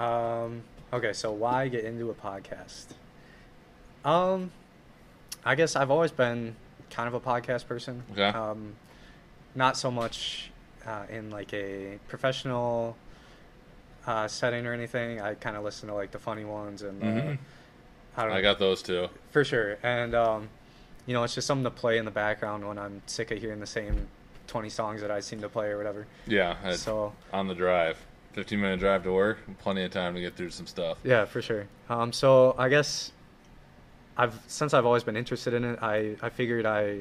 Yeah. 0.00 0.42
Um, 0.44 0.62
okay, 0.92 1.12
so 1.12 1.32
why 1.32 1.66
get 1.66 1.84
into 1.84 2.08
a 2.10 2.14
podcast? 2.14 2.86
Um, 4.04 4.52
I 5.44 5.56
guess 5.56 5.74
I've 5.74 5.90
always 5.90 6.12
been 6.12 6.54
kind 6.90 7.08
of 7.08 7.14
a 7.14 7.20
podcast 7.20 7.66
person. 7.66 8.04
Okay. 8.12 8.22
Um, 8.28 8.74
not 9.56 9.76
so 9.76 9.90
much 9.90 10.52
uh, 10.86 11.02
in 11.10 11.30
like 11.30 11.52
a 11.52 11.98
professional 12.06 12.96
uh, 14.08 14.26
setting 14.26 14.66
or 14.66 14.72
anything. 14.72 15.20
I 15.20 15.34
kind 15.34 15.54
of 15.56 15.62
listen 15.64 15.88
to 15.88 15.94
like 15.94 16.10
the 16.12 16.18
funny 16.18 16.44
ones 16.44 16.80
and 16.82 17.02
uh, 17.02 17.06
Mhm. 17.06 17.38
I 18.16 18.22
don't 18.22 18.30
know 18.30 18.36
I 18.36 18.40
got 18.40 18.58
those 18.58 18.82
too. 18.82 19.08
for 19.30 19.44
sure. 19.44 19.76
And 19.82 20.14
um, 20.14 20.48
you 21.06 21.12
know, 21.14 21.22
it's 21.24 21.34
just 21.34 21.46
something 21.46 21.64
to 21.64 21.70
play 21.70 21.98
in 21.98 22.04
the 22.06 22.10
background 22.10 22.66
when 22.66 22.78
I'm 22.78 23.02
sick 23.06 23.30
of 23.30 23.38
hearing 23.38 23.60
the 23.60 23.66
same 23.66 24.08
twenty 24.46 24.70
songs 24.70 25.02
that 25.02 25.10
I 25.10 25.20
seem 25.20 25.40
to 25.42 25.48
play 25.48 25.66
or 25.68 25.76
whatever. 25.76 26.06
Yeah, 26.26 26.72
So 26.72 27.12
on 27.32 27.46
the 27.48 27.54
drive. 27.54 27.98
15 28.32 28.60
minute 28.60 28.78
drive 28.78 29.02
to 29.02 29.12
work, 29.12 29.38
plenty 29.58 29.82
of 29.82 29.90
time 29.90 30.14
to 30.14 30.20
get 30.20 30.36
through 30.36 30.50
some 30.50 30.66
stuff. 30.66 30.98
Yeah, 31.02 31.24
for 31.24 31.42
sure. 31.42 31.66
Um, 31.88 32.12
so 32.12 32.54
I 32.56 32.68
guess 32.68 33.10
I've 34.16 34.38
since 34.46 34.74
I've 34.74 34.86
always 34.86 35.02
been 35.02 35.16
interested 35.16 35.54
in 35.54 35.64
it, 35.64 35.78
I, 35.82 36.14
I 36.22 36.28
figured 36.28 36.64
I 36.64 37.00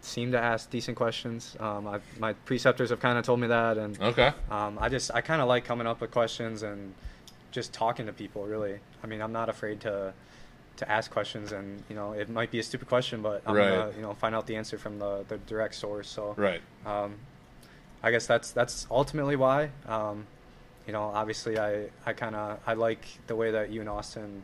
seem 0.00 0.32
to 0.32 0.38
ask 0.40 0.70
decent 0.70 0.96
questions. 0.96 1.56
Um, 1.60 1.86
I've, 1.86 2.02
my 2.18 2.32
preceptors 2.32 2.90
have 2.90 3.00
kind 3.00 3.18
of 3.18 3.24
told 3.24 3.40
me 3.40 3.46
that, 3.48 3.76
and 3.78 4.00
Okay. 4.00 4.32
um, 4.50 4.78
I 4.80 4.88
just 4.88 5.10
I 5.14 5.20
kind 5.20 5.40
of 5.42 5.48
like 5.48 5.64
coming 5.64 5.86
up 5.86 6.00
with 6.00 6.10
questions 6.10 6.62
and 6.62 6.94
just 7.50 7.72
talking 7.72 8.06
to 8.06 8.12
people. 8.12 8.44
Really, 8.44 8.78
I 9.02 9.06
mean, 9.06 9.20
I'm 9.22 9.32
not 9.32 9.48
afraid 9.48 9.80
to 9.82 10.12
to 10.76 10.90
ask 10.90 11.10
questions, 11.10 11.52
and 11.52 11.82
you 11.88 11.94
know, 11.96 12.12
it 12.12 12.28
might 12.30 12.50
be 12.50 12.58
a 12.58 12.62
stupid 12.62 12.88
question, 12.88 13.20
but 13.22 13.42
I'm 13.46 13.54
Right. 13.54 13.68
gonna 13.70 13.92
you 13.96 14.02
know 14.02 14.14
find 14.14 14.34
out 14.34 14.46
the 14.46 14.56
answer 14.56 14.78
from 14.78 14.98
the, 14.98 15.24
the 15.28 15.38
direct 15.38 15.74
source. 15.74 16.08
So 16.08 16.34
Right. 16.38 16.62
um, 16.86 17.16
I 18.02 18.10
guess 18.10 18.26
that's 18.26 18.52
that's 18.52 18.86
ultimately 18.90 19.36
why. 19.36 19.70
Um, 19.86 20.26
you 20.86 20.92
know, 20.92 21.02
obviously, 21.02 21.58
I 21.58 21.88
I 22.06 22.12
kind 22.14 22.34
of 22.34 22.58
I 22.66 22.72
like 22.72 23.04
the 23.26 23.36
way 23.36 23.50
that 23.50 23.70
you 23.70 23.80
and 23.80 23.88
Austin 23.90 24.42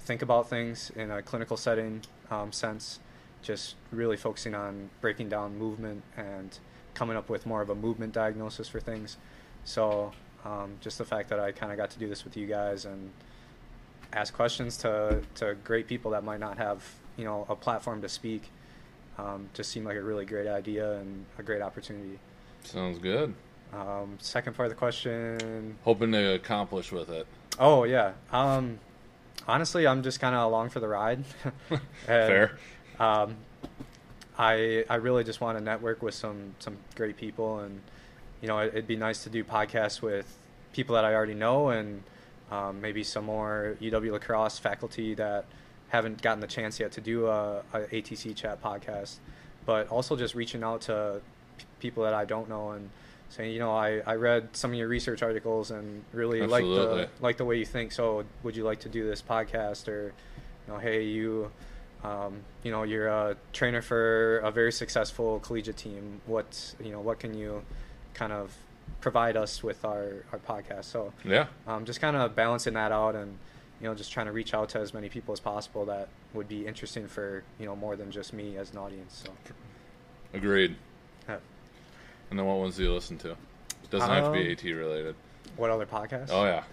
think 0.00 0.20
about 0.20 0.50
things 0.50 0.90
in 0.96 1.10
a 1.10 1.22
clinical 1.22 1.56
setting 1.56 2.02
um, 2.30 2.52
sense. 2.52 2.98
Just 3.42 3.76
really 3.90 4.16
focusing 4.16 4.54
on 4.54 4.90
breaking 5.00 5.28
down 5.28 5.58
movement 5.58 6.02
and 6.16 6.58
coming 6.94 7.16
up 7.16 7.28
with 7.28 7.46
more 7.46 7.60
of 7.62 7.70
a 7.70 7.74
movement 7.74 8.12
diagnosis 8.12 8.68
for 8.68 8.80
things. 8.80 9.16
So 9.64 10.12
um, 10.44 10.76
just 10.80 10.98
the 10.98 11.04
fact 11.04 11.28
that 11.30 11.40
I 11.40 11.52
kind 11.52 11.72
of 11.72 11.78
got 11.78 11.90
to 11.90 11.98
do 11.98 12.08
this 12.08 12.24
with 12.24 12.36
you 12.36 12.46
guys 12.46 12.84
and 12.84 13.10
ask 14.12 14.34
questions 14.34 14.76
to 14.78 15.22
to 15.36 15.54
great 15.64 15.86
people 15.86 16.10
that 16.10 16.22
might 16.22 16.40
not 16.40 16.58
have 16.58 16.84
you 17.16 17.24
know 17.24 17.46
a 17.48 17.56
platform 17.56 18.02
to 18.02 18.08
speak 18.08 18.50
um, 19.18 19.48
just 19.54 19.70
seemed 19.70 19.86
like 19.86 19.96
a 19.96 20.02
really 20.02 20.24
great 20.24 20.46
idea 20.46 20.98
and 20.98 21.24
a 21.38 21.42
great 21.42 21.62
opportunity. 21.62 22.18
Sounds 22.64 22.98
good. 22.98 23.34
Um, 23.72 24.16
second 24.20 24.54
part 24.54 24.66
of 24.66 24.70
the 24.70 24.78
question. 24.78 25.76
Hoping 25.84 26.12
to 26.12 26.34
accomplish 26.34 26.92
with 26.92 27.10
it. 27.10 27.26
Oh 27.58 27.84
yeah. 27.84 28.12
Um, 28.30 28.78
honestly, 29.46 29.86
I'm 29.86 30.02
just 30.02 30.20
kind 30.20 30.34
of 30.34 30.42
along 30.42 30.70
for 30.70 30.80
the 30.80 30.88
ride. 30.88 31.24
Fair. 32.06 32.58
Um, 33.02 33.36
I 34.38 34.84
I 34.88 34.96
really 34.96 35.24
just 35.24 35.40
want 35.40 35.58
to 35.58 35.64
network 35.64 36.02
with 36.02 36.14
some 36.14 36.54
some 36.60 36.76
great 36.94 37.16
people, 37.16 37.58
and 37.60 37.80
you 38.40 38.48
know, 38.48 38.58
it, 38.58 38.68
it'd 38.68 38.86
be 38.86 38.96
nice 38.96 39.24
to 39.24 39.30
do 39.30 39.44
podcasts 39.44 40.00
with 40.00 40.38
people 40.72 40.94
that 40.94 41.04
I 41.04 41.14
already 41.14 41.34
know, 41.34 41.68
and 41.70 42.02
um, 42.50 42.80
maybe 42.80 43.02
some 43.02 43.24
more 43.24 43.76
UW 43.80 44.12
La 44.12 44.18
Crosse 44.18 44.58
faculty 44.58 45.14
that 45.14 45.44
haven't 45.88 46.22
gotten 46.22 46.40
the 46.40 46.46
chance 46.46 46.80
yet 46.80 46.92
to 46.92 47.00
do 47.00 47.26
a, 47.26 47.62
a 47.74 47.80
ATC 47.80 48.34
chat 48.34 48.62
podcast, 48.62 49.16
but 49.66 49.88
also 49.88 50.16
just 50.16 50.34
reaching 50.34 50.62
out 50.62 50.80
to 50.82 51.20
p- 51.58 51.64
people 51.80 52.02
that 52.04 52.14
I 52.14 52.24
don't 52.24 52.48
know 52.48 52.70
and 52.70 52.88
saying, 53.28 53.52
you 53.52 53.58
know, 53.58 53.72
I, 53.72 54.00
I 54.06 54.14
read 54.14 54.48
some 54.52 54.70
of 54.72 54.78
your 54.78 54.88
research 54.88 55.22
articles 55.22 55.70
and 55.70 56.04
really 56.12 56.40
like 56.46 56.64
the 56.64 57.08
like 57.20 57.36
the 57.36 57.44
way 57.44 57.58
you 57.58 57.66
think. 57.66 57.92
So 57.92 58.24
would 58.42 58.56
you 58.56 58.64
like 58.64 58.80
to 58.80 58.88
do 58.88 59.06
this 59.06 59.20
podcast 59.20 59.88
or, 59.88 60.12
you 60.66 60.72
know, 60.72 60.78
hey, 60.78 61.04
you, 61.04 61.50
um, 62.04 62.42
you 62.62 62.70
know, 62.70 62.82
you're 62.82 63.08
a 63.08 63.36
trainer 63.52 63.80
for 63.82 64.38
a 64.38 64.50
very 64.50 64.72
successful 64.72 65.38
collegiate 65.40 65.76
team. 65.76 66.20
What 66.26 66.74
you 66.82 66.90
know, 66.92 67.00
what 67.00 67.18
can 67.20 67.34
you 67.34 67.62
kind 68.14 68.32
of 68.32 68.54
provide 69.00 69.36
us 69.36 69.62
with 69.62 69.84
our 69.84 70.24
our 70.32 70.38
podcast? 70.38 70.84
So 70.84 71.12
Yeah. 71.24 71.46
um, 71.66 71.84
just 71.84 72.00
kind 72.00 72.16
of 72.16 72.34
balancing 72.34 72.74
that 72.74 72.92
out 72.92 73.14
and 73.14 73.38
you 73.80 73.88
know 73.88 73.94
just 73.94 74.12
trying 74.12 74.26
to 74.26 74.32
reach 74.32 74.54
out 74.54 74.68
to 74.70 74.78
as 74.80 74.92
many 74.94 75.08
people 75.08 75.32
as 75.32 75.40
possible 75.40 75.84
that 75.86 76.08
would 76.34 76.48
be 76.48 76.66
interesting 76.66 77.06
for 77.08 77.42
you 77.58 77.66
know 77.66 77.76
more 77.76 77.96
than 77.96 78.10
just 78.10 78.32
me 78.32 78.56
as 78.56 78.72
an 78.72 78.78
audience. 78.78 79.22
So 79.24 79.32
Agreed. 80.34 80.76
yeah. 81.28 81.36
And 82.30 82.38
then 82.38 82.46
what 82.46 82.56
ones 82.58 82.76
do 82.76 82.82
you 82.84 82.92
listen 82.92 83.18
to? 83.18 83.30
It 83.32 83.90
doesn't 83.90 84.08
have 84.08 84.24
to 84.24 84.30
Um, 84.30 84.32
be 84.34 84.50
AT 84.52 84.62
related. 84.72 85.14
what 85.56 85.70
other 85.70 85.86
podcasts? 85.86 86.30
Oh 86.30 86.44
yeah. 86.44 86.64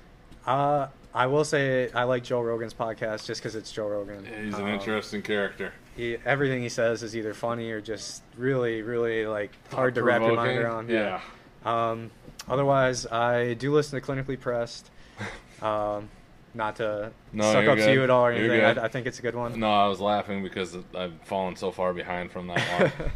Uh, 0.46 0.88
I 1.14 1.28
will 1.28 1.44
say 1.44 1.92
I 1.92 2.04
like 2.04 2.24
Joe 2.24 2.42
Rogan's 2.42 2.74
podcast 2.74 3.26
just 3.26 3.42
because 3.42 3.56
it's 3.56 3.72
Joe 3.72 3.88
Rogan. 3.88 4.26
He's 4.26 4.54
an 4.56 4.62
Um, 4.64 4.68
interesting 4.68 5.22
character. 5.22 5.74
He, 5.96 6.18
everything 6.26 6.62
he 6.62 6.70
says 6.70 7.04
is 7.04 7.16
either 7.16 7.34
funny 7.34 7.72
or 7.72 7.82
just 7.82 8.24
really, 8.38 8.82
really 8.82 9.26
like 9.26 9.52
hard 9.74 9.96
to 9.96 10.04
wrap 10.04 10.22
your 10.22 10.36
mind 10.36 10.58
around. 10.60 10.90
Yeah. 10.90 11.20
Um, 11.66 12.12
otherwise, 12.48 13.06
I 13.08 13.56
do 13.56 13.74
listen 13.74 14.00
to 14.00 14.06
Clinically 14.06 14.40
Pressed. 14.40 14.90
Um, 15.62 16.08
not 16.54 16.78
to 16.78 17.12
No, 17.34 17.52
suck 17.52 17.68
up 17.68 17.78
to 17.80 17.92
you 17.92 18.02
at 18.06 18.10
all 18.10 18.28
or 18.28 18.32
anything. 18.32 18.62
I, 18.64 18.86
I 18.86 18.88
think 18.88 19.08
it's 19.08 19.20
a 19.20 19.22
good 19.22 19.36
one. 19.36 19.60
No, 19.60 19.70
I 19.70 19.90
was 19.90 20.00
laughing 20.00 20.42
because 20.42 20.78
I've 20.96 21.12
fallen 21.26 21.58
so 21.58 21.70
far 21.72 21.94
behind 21.94 22.32
from 22.32 22.48
that 22.48 22.60
one. 22.80 23.12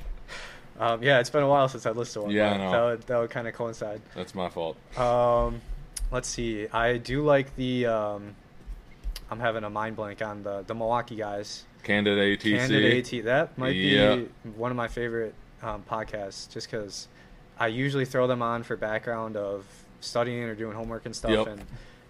um, 0.80 1.02
yeah, 1.04 1.20
it's 1.22 1.30
been 1.30 1.42
a 1.44 1.48
while 1.48 1.70
since 1.70 1.86
I 1.86 1.92
listened 1.92 2.24
to 2.24 2.28
one. 2.28 2.32
Yeah, 2.36 2.52
I 2.52 2.58
know. 2.58 2.72
That 2.72 2.84
would, 2.84 3.02
that 3.04 3.18
would 3.18 3.30
kind 3.30 3.48
of 3.48 3.54
coincide. 3.54 4.02
That's 4.14 4.36
my 4.36 4.50
fault. 4.50 4.76
Um, 4.98 5.62
let's 6.14 6.30
see. 6.30 6.68
I 6.70 6.98
do 6.98 7.24
like 7.24 7.54
the. 7.58 7.88
Um, 7.88 8.36
I'm 9.30 9.40
having 9.40 9.64
a 9.64 9.70
mind 9.70 9.96
blank 9.98 10.22
on 10.22 10.44
the 10.44 10.64
the 10.66 10.76
Milwaukee 10.76 11.16
guys. 11.16 11.66
Candid 11.84 12.18
ATC. 12.18 12.58
Candid 12.58 13.14
AT. 13.14 13.22
That 13.26 13.58
might 13.58 13.76
Yeah. 13.76 14.16
be 14.16 14.30
one 14.56 14.72
of 14.72 14.78
my 14.78 14.88
favorite 14.88 15.34
um, 15.62 15.84
podcasts, 15.90 16.50
just 16.52 16.70
because 16.72 17.08
I 17.60 17.68
usually 17.68 18.06
throw 18.06 18.28
them 18.28 18.42
on 18.42 18.64
for 18.64 18.78
background 18.78 19.36
of 19.36 19.66
studying 20.00 20.44
or 20.44 20.56
doing 20.56 20.76
homework 20.76 21.06
and 21.06 21.16
stuff, 21.16 21.32
Yep. 21.32 21.48
and 21.48 21.62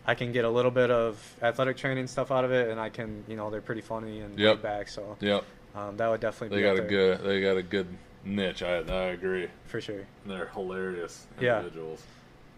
I 0.06 0.16
can 0.16 0.32
get 0.32 0.44
a 0.46 0.50
little 0.50 0.72
bit 0.72 0.90
of 0.92 1.18
athletic 1.42 1.78
training 1.78 2.08
stuff 2.08 2.32
out 2.32 2.44
of 2.46 2.52
it, 2.52 2.70
and 2.70 2.80
I 2.80 2.90
can, 2.90 3.24
you 3.28 3.36
know, 3.36 3.50
they're 3.52 3.62
pretty 3.62 3.82
funny 3.82 4.20
and 4.22 4.38
Yep. 4.38 4.62
back, 4.62 4.88
so 4.90 5.16
Yep. 5.22 5.44
um, 5.76 5.98
that 5.98 6.10
would 6.10 6.20
definitely 6.20 6.58
They 6.62 6.70
be 6.70 6.76
got 6.78 6.84
a 6.84 6.88
good. 6.88 7.22
They 7.24 7.42
got 7.42 7.58
a 7.58 7.64
good 7.64 7.88
niche. 8.26 8.64
I 8.64 8.78
I 8.78 9.04
agree. 9.12 9.48
for 9.66 9.80
sure. 9.82 10.02
They're 10.26 10.48
hilarious 10.54 11.26
Yeah. 11.40 11.64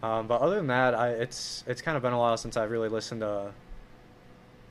Um, 0.02 0.26
but 0.26 0.40
other 0.40 0.56
than 0.56 0.66
that, 0.68 0.94
I 0.94 1.10
it's 1.10 1.64
it's 1.66 1.82
kind 1.82 1.96
of 1.96 2.02
been 2.02 2.12
a 2.12 2.18
while 2.18 2.36
since 2.36 2.56
I've 2.56 2.70
really 2.70 2.88
listened 2.88 3.22
to 3.22 3.52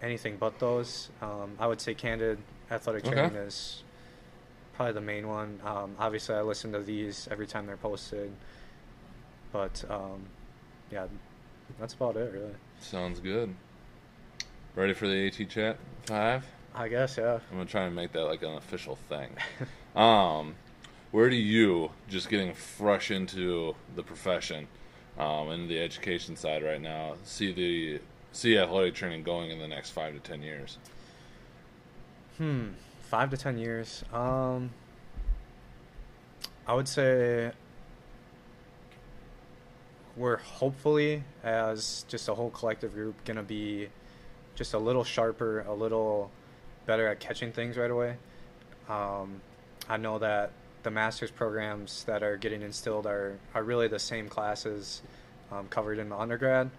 anything 0.01 0.37
but 0.37 0.59
those. 0.59 1.09
Um, 1.21 1.55
I 1.59 1.67
would 1.67 1.81
say 1.81 1.93
Candid 1.93 2.37
Athletic 2.69 3.05
Okay. 3.05 3.13
Training 3.13 3.35
is 3.35 3.83
probably 4.75 4.93
the 4.93 5.01
main 5.01 5.27
one. 5.27 5.59
Um, 5.65 5.95
obviously, 5.99 6.35
I 6.35 6.41
listen 6.41 6.71
to 6.73 6.79
these 6.79 7.27
every 7.31 7.47
time 7.47 7.65
they're 7.65 7.77
posted. 7.77 8.31
But 9.51 9.83
um, 9.89 10.25
yeah, 10.91 11.07
that's 11.79 11.93
about 11.93 12.17
it, 12.17 12.31
really. 12.33 12.53
Sounds 12.79 13.19
good. 13.19 13.53
Ready 14.75 14.93
for 14.93 15.07
the 15.07 15.27
AT 15.27 15.49
chat 15.49 15.77
five? 16.05 16.45
I 16.73 16.89
guess, 16.89 17.17
yeah. 17.17 17.39
I'm 17.49 17.57
gonna 17.57 17.65
try 17.65 17.83
and 17.83 17.95
make 17.95 18.11
that 18.11 18.25
like 18.25 18.43
an 18.43 18.55
official 18.55 18.97
thing. 19.07 19.29
um, 19.95 20.55
where 21.11 21.29
do 21.29 21.37
you, 21.37 21.91
just 22.09 22.29
getting 22.29 22.53
fresh 22.53 23.11
into 23.11 23.75
the 23.95 24.03
profession, 24.03 24.67
um, 25.17 25.49
the 25.67 25.79
education 25.79 26.35
side 26.35 26.63
right 26.63 26.81
now, 26.81 27.15
see 27.23 27.51
the 27.51 28.01
see 28.31 28.57
athletic 28.57 28.95
training 28.95 29.23
going 29.23 29.51
in 29.51 29.59
the 29.59 29.67
next 29.67 29.91
five 29.91 30.13
to 30.13 30.19
ten 30.19 30.41
years? 30.41 30.77
Hmm, 32.37 32.69
five 33.09 33.29
to 33.29 33.37
ten 33.37 33.57
years. 33.57 34.03
Um, 34.13 34.71
I 36.67 36.73
would 36.73 36.87
say 36.87 37.51
we're 40.17 40.37
hopefully, 40.37 41.23
as 41.43 42.05
just 42.07 42.27
a 42.27 42.33
whole 42.33 42.49
collective 42.49 42.93
group, 42.93 43.15
gonna 43.25 43.43
be 43.43 43.89
just 44.55 44.73
a 44.73 44.79
little 44.79 45.03
sharper, 45.03 45.61
a 45.61 45.73
little 45.73 46.31
better 46.85 47.07
at 47.07 47.19
catching 47.19 47.51
things 47.51 47.77
right 47.77 47.91
away. 47.91 48.15
Um, 48.89 49.41
I 49.89 49.97
know 49.97 50.19
that 50.19 50.51
the 50.85 50.91
master's 50.91 51.31
programs 51.31 52.05
that 52.05 52.23
are 52.23 52.37
getting 52.37 52.61
instilled 52.61 53.05
are, 53.05 53.37
are 53.53 53.63
really 53.63 53.87
the 53.89 53.99
same 53.99 54.29
classes 54.29 55.01
um, 55.51 55.67
covered 55.67 55.99
in 55.99 56.07
the 56.09 56.15
undergrad, 56.15 56.69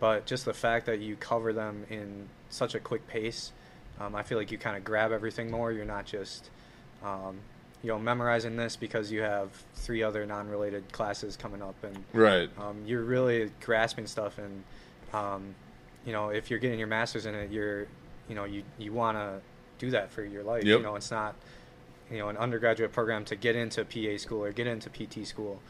but 0.00 0.24
just 0.24 0.44
the 0.46 0.54
fact 0.54 0.86
that 0.86 1.00
you 1.00 1.16
cover 1.16 1.52
them 1.52 1.84
in 1.90 2.28
such 2.48 2.74
a 2.74 2.80
quick 2.80 3.06
pace, 3.08 3.52
um, 4.00 4.14
I 4.14 4.22
feel 4.22 4.38
like 4.38 4.50
you 4.50 4.56
kind 4.58 4.76
of 4.76 4.84
grab 4.84 5.12
everything 5.12 5.50
more. 5.50 5.72
You're 5.72 5.84
not 5.84 6.06
just, 6.06 6.48
um, 7.04 7.36
you 7.82 7.88
know, 7.88 7.98
memorizing 7.98 8.56
this 8.56 8.76
because 8.76 9.10
you 9.10 9.22
have 9.22 9.50
three 9.74 10.02
other 10.02 10.24
non-related 10.26 10.90
classes 10.92 11.36
coming 11.36 11.60
up, 11.60 11.74
and 11.82 12.04
Right. 12.12 12.48
um, 12.58 12.82
you're 12.86 13.04
really 13.04 13.50
grasping 13.60 14.06
stuff. 14.06 14.38
And 14.38 14.62
um, 15.12 15.54
you 16.04 16.12
know, 16.12 16.28
if 16.28 16.50
you're 16.50 16.58
getting 16.60 16.78
your 16.78 16.88
master's 16.88 17.26
in 17.26 17.34
it, 17.34 17.50
you're, 17.50 17.86
you 18.28 18.34
know, 18.34 18.44
you 18.44 18.62
you 18.78 18.92
want 18.92 19.16
to 19.18 19.40
do 19.78 19.90
that 19.90 20.10
for 20.10 20.24
your 20.24 20.42
life. 20.44 20.64
Yep. 20.64 20.78
You 20.78 20.82
know, 20.84 20.96
it's 20.96 21.10
not, 21.10 21.34
you 22.10 22.18
know, 22.18 22.28
an 22.28 22.36
undergraduate 22.36 22.92
program 22.92 23.24
to 23.26 23.36
get 23.36 23.56
into 23.56 23.84
PA 23.84 24.16
school 24.16 24.44
or 24.44 24.52
get 24.52 24.66
into 24.66 24.90
PT 24.90 25.26
school. 25.26 25.60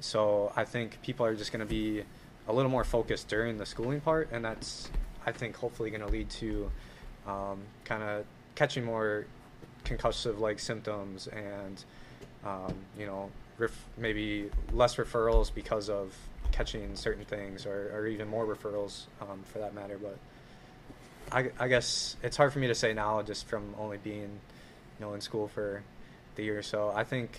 So 0.00 0.52
I 0.56 0.64
think 0.64 1.00
people 1.02 1.24
are 1.26 1.34
just 1.34 1.52
going 1.52 1.60
to 1.60 1.66
be 1.66 2.02
a 2.46 2.52
little 2.52 2.70
more 2.70 2.84
focused 2.84 3.28
during 3.28 3.58
the 3.58 3.66
schooling 3.66 4.00
part, 4.00 4.30
and 4.32 4.44
that's 4.44 4.90
I 5.26 5.32
think 5.32 5.56
hopefully 5.56 5.90
going 5.90 6.00
to 6.00 6.08
lead 6.08 6.30
to 6.30 6.70
um, 7.26 7.60
kind 7.84 8.02
of 8.02 8.24
catching 8.54 8.84
more 8.84 9.26
concussive 9.84 10.38
like 10.38 10.58
symptoms 10.58 11.28
and 11.28 11.84
um, 12.44 12.74
you 12.98 13.06
know 13.06 13.30
ref- 13.58 13.86
maybe 13.96 14.50
less 14.72 14.96
referrals 14.96 15.52
because 15.52 15.88
of 15.88 16.14
catching 16.50 16.94
certain 16.96 17.24
things 17.24 17.66
or, 17.66 17.90
or 17.94 18.06
even 18.06 18.28
more 18.28 18.46
referrals 18.46 19.04
um, 19.20 19.40
for 19.44 19.58
that 19.58 19.74
matter 19.74 19.98
but 19.98 20.16
I, 21.30 21.50
I 21.62 21.68
guess 21.68 22.16
it's 22.22 22.36
hard 22.36 22.52
for 22.52 22.58
me 22.58 22.66
to 22.68 22.74
say 22.74 22.92
now 22.92 23.22
just 23.22 23.46
from 23.46 23.74
only 23.78 23.98
being 23.98 24.40
you 24.98 25.06
know 25.06 25.14
in 25.14 25.20
school 25.20 25.48
for 25.48 25.82
the 26.36 26.42
year 26.44 26.58
or 26.58 26.62
so 26.62 26.92
I 26.94 27.04
think 27.04 27.38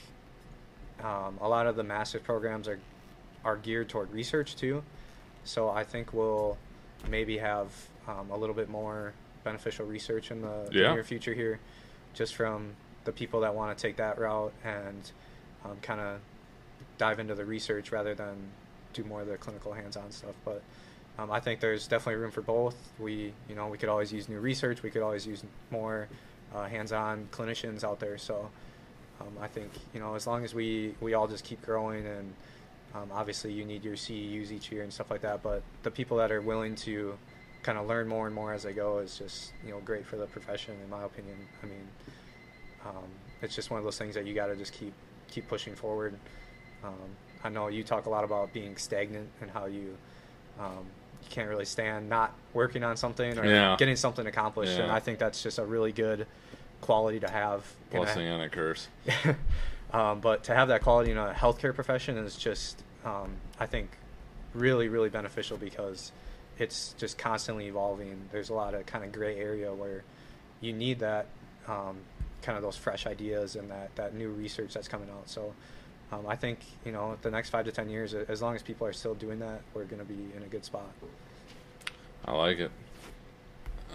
um, 1.03 1.37
a 1.41 1.47
lot 1.47 1.67
of 1.67 1.75
the 1.75 1.83
master's 1.83 2.21
programs 2.21 2.67
are 2.67 2.79
are 3.45 3.55
geared 3.57 3.87
toward 3.89 4.11
research 4.11 4.55
too 4.55 4.83
so 5.45 5.69
I 5.69 5.83
think 5.83 6.13
we'll 6.13 6.57
maybe 7.09 7.37
have 7.37 7.67
um, 8.07 8.29
a 8.31 8.37
little 8.37 8.55
bit 8.55 8.69
more 8.69 9.13
beneficial 9.43 9.85
research 9.85 10.31
in 10.31 10.41
the, 10.41 10.67
the 10.71 10.79
Yeah. 10.79 10.93
near 10.93 11.03
future 11.03 11.33
here 11.33 11.59
just 12.13 12.35
from 12.35 12.71
the 13.05 13.11
people 13.13 13.39
that 13.41 13.55
want 13.55 13.75
to 13.77 13.81
take 13.81 13.95
that 13.97 14.19
route 14.19 14.51
and 14.65 15.11
um, 15.63 15.77
kind 15.81 16.01
of 16.01 16.19
dive 16.97 17.19
into 17.19 17.35
the 17.35 17.45
research 17.45 17.91
rather 17.93 18.13
than 18.13 18.35
do 18.93 19.03
more 19.05 19.21
of 19.21 19.27
the 19.27 19.37
clinical 19.37 19.71
hands-on 19.71 20.11
stuff. 20.11 20.35
But 20.43 20.61
um, 21.17 21.31
I 21.31 21.39
think 21.39 21.61
there's 21.61 21.87
definitely 21.87 22.15
room 22.21 22.31
for 22.31 22.41
both. 22.41 22.75
We, 22.99 23.31
you 23.47 23.55
know, 23.55 23.67
we 23.67 23.77
could 23.77 23.87
always 23.89 24.11
use 24.11 24.27
new 24.27 24.39
research. 24.39 24.83
We 24.83 24.89
could 24.89 25.01
always 25.01 25.25
use 25.25 25.43
more 25.71 26.09
uh, 26.55 26.65
hands-on 26.65 27.27
clinicians 27.31 27.83
out 27.83 27.99
there. 27.99 28.17
So 28.17 28.49
um, 29.21 29.33
I 29.41 29.47
think 29.47 29.71
you 29.93 29.99
know, 29.99 30.15
as 30.15 30.27
long 30.27 30.43
as 30.43 30.53
we 30.53 30.95
we 31.01 31.13
all 31.13 31.27
just 31.27 31.43
keep 31.43 31.61
growing 31.61 32.05
and 32.05 32.33
um, 32.95 33.09
obviously 33.13 33.53
you 33.53 33.65
need 33.65 33.83
your 33.83 33.95
CEUs 33.95 34.51
each 34.51 34.71
year 34.71 34.83
and 34.83 34.91
stuff 34.91 35.11
like 35.11 35.21
that. 35.21 35.43
But 35.43 35.61
the 35.83 35.91
people 35.91 36.17
that 36.17 36.31
are 36.31 36.41
willing 36.41 36.75
to 36.77 37.17
kind 37.61 37.77
of 37.77 37.87
learn 37.87 38.07
more 38.07 38.25
and 38.25 38.35
more 38.35 38.53
as 38.53 38.63
they 38.63 38.73
go 38.73 38.99
is 38.99 39.17
just 39.17 39.51
you 39.65 39.71
know 39.71 39.79
great 39.81 40.05
for 40.05 40.15
the 40.15 40.25
profession 40.27 40.75
in 40.83 40.89
my 40.89 41.03
opinion. 41.03 41.37
I 41.61 41.65
mean, 41.65 41.87
um, 42.85 43.09
it's 43.41 43.55
just 43.55 43.69
one 43.69 43.77
of 43.77 43.83
those 43.83 43.97
things 43.97 44.15
that 44.15 44.25
you 44.25 44.33
got 44.33 44.47
to 44.47 44.55
just 44.55 44.73
keep 44.73 44.93
keep 45.29 45.47
pushing 45.47 45.75
forward. 45.75 46.15
Um, 46.83 47.09
I 47.43 47.49
know 47.49 47.67
you 47.67 47.83
talk 47.83 48.05
a 48.05 48.09
lot 48.09 48.23
about 48.23 48.53
being 48.53 48.75
stagnant 48.77 49.29
and 49.41 49.51
how 49.51 49.65
you 49.65 49.95
um, 50.59 50.85
you 51.23 51.29
can't 51.29 51.49
really 51.49 51.65
stand 51.65 52.09
not 52.09 52.33
working 52.53 52.83
on 52.83 52.97
something 52.97 53.37
or 53.37 53.45
Yeah. 53.45 53.75
getting 53.77 53.95
something 53.95 54.25
accomplished, 54.27 54.79
and 54.79 54.91
I 54.91 54.99
think 54.99 55.19
that's 55.19 55.41
just 55.43 55.59
a 55.59 55.65
really 55.65 55.91
good 55.91 56.25
quality 56.81 57.19
to 57.19 57.29
have. 57.29 57.65
a- 57.91 57.95
Blessing 57.97 58.27
and 58.27 58.41
a 58.41 58.49
curse. 58.49 58.87
um, 59.93 60.19
but 60.21 60.43
to 60.45 60.55
have 60.55 60.67
that 60.69 60.81
quality 60.81 61.11
in 61.11 61.17
a 61.17 61.33
healthcare 61.33 61.73
profession 61.73 62.17
is 62.17 62.35
just, 62.35 62.83
um, 63.05 63.31
I 63.59 63.65
think, 63.65 63.89
really, 64.53 64.87
really 64.87 65.09
beneficial 65.09 65.57
because 65.57 66.11
it's 66.57 66.93
just 66.97 67.17
constantly 67.17 67.67
evolving. 67.67 68.27
There's 68.31 68.49
a 68.49 68.53
lot 68.53 68.73
of 68.73 68.85
kind 68.85 69.03
of 69.03 69.11
gray 69.11 69.37
area 69.39 69.73
where 69.73 70.03
you 70.61 70.73
need 70.73 70.99
that 70.99 71.27
um, 71.67 71.97
kind 72.41 72.57
of 72.57 72.63
those 72.63 72.75
fresh 72.75 73.05
ideas 73.05 73.55
and 73.55 73.69
that, 73.71 73.95
that 73.95 74.13
new 74.13 74.29
research 74.29 74.73
that's 74.73 74.87
coming 74.87 75.09
out. 75.09 75.29
So 75.29 75.53
um, 76.11 76.25
I 76.27 76.35
think, 76.35 76.59
you 76.85 76.91
know, 76.91 77.17
the 77.21 77.31
next 77.31 77.49
five 77.49 77.65
to 77.65 77.71
10 77.71 77.89
years, 77.89 78.13
as 78.13 78.41
long 78.41 78.55
as 78.55 78.63
people 78.63 78.87
are 78.87 78.93
still 78.93 79.13
doing 79.13 79.39
that, 79.39 79.61
we're 79.73 79.85
going 79.85 79.99
to 79.99 80.05
be 80.05 80.35
in 80.35 80.43
a 80.43 80.47
good 80.47 80.65
spot. 80.65 80.89
I 82.25 82.33
like 82.33 82.59
it. 82.59 82.71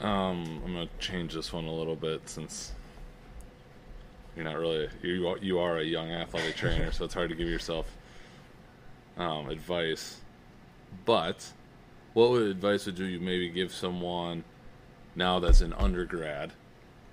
Um, 0.03 0.61
I'm 0.64 0.72
gonna 0.72 0.88
change 0.98 1.35
this 1.35 1.53
one 1.53 1.66
a 1.66 1.72
little 1.72 1.94
bit 1.94 2.29
since 2.29 2.72
you're 4.35 4.44
not 4.44 4.57
really 4.57 4.88
you 5.03 5.37
you 5.40 5.59
are 5.61 5.79
a 5.79 5.85
young 5.85 6.11
athletic 6.11 6.57
trainer, 6.57 6.90
so 6.90 7.05
it's 7.05 7.14
hard 7.14 7.31
to 7.31 7.37
give 7.37 7.48
yourself 7.48 7.87
um, 9.16 9.48
advice. 9.48 10.20
But 11.05 11.53
what 12.12 12.31
would 12.31 12.42
advice 12.42 12.87
would 12.87 12.98
you 12.98 13.20
maybe 13.20 13.48
give 13.48 13.72
someone 13.72 14.44
now 15.14 15.38
that's 15.38 15.61
an 15.61 15.72
undergrad 15.74 16.53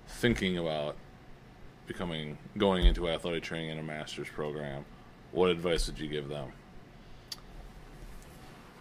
thinking 0.08 0.58
about 0.58 0.96
becoming 1.86 2.38
going 2.58 2.84
into 2.86 3.08
athletic 3.08 3.44
training 3.44 3.70
in 3.70 3.78
a 3.78 3.82
master's 3.82 4.28
program? 4.28 4.84
What 5.32 5.50
advice 5.50 5.86
would 5.86 5.98
you 5.98 6.08
give 6.08 6.28
them? 6.28 6.52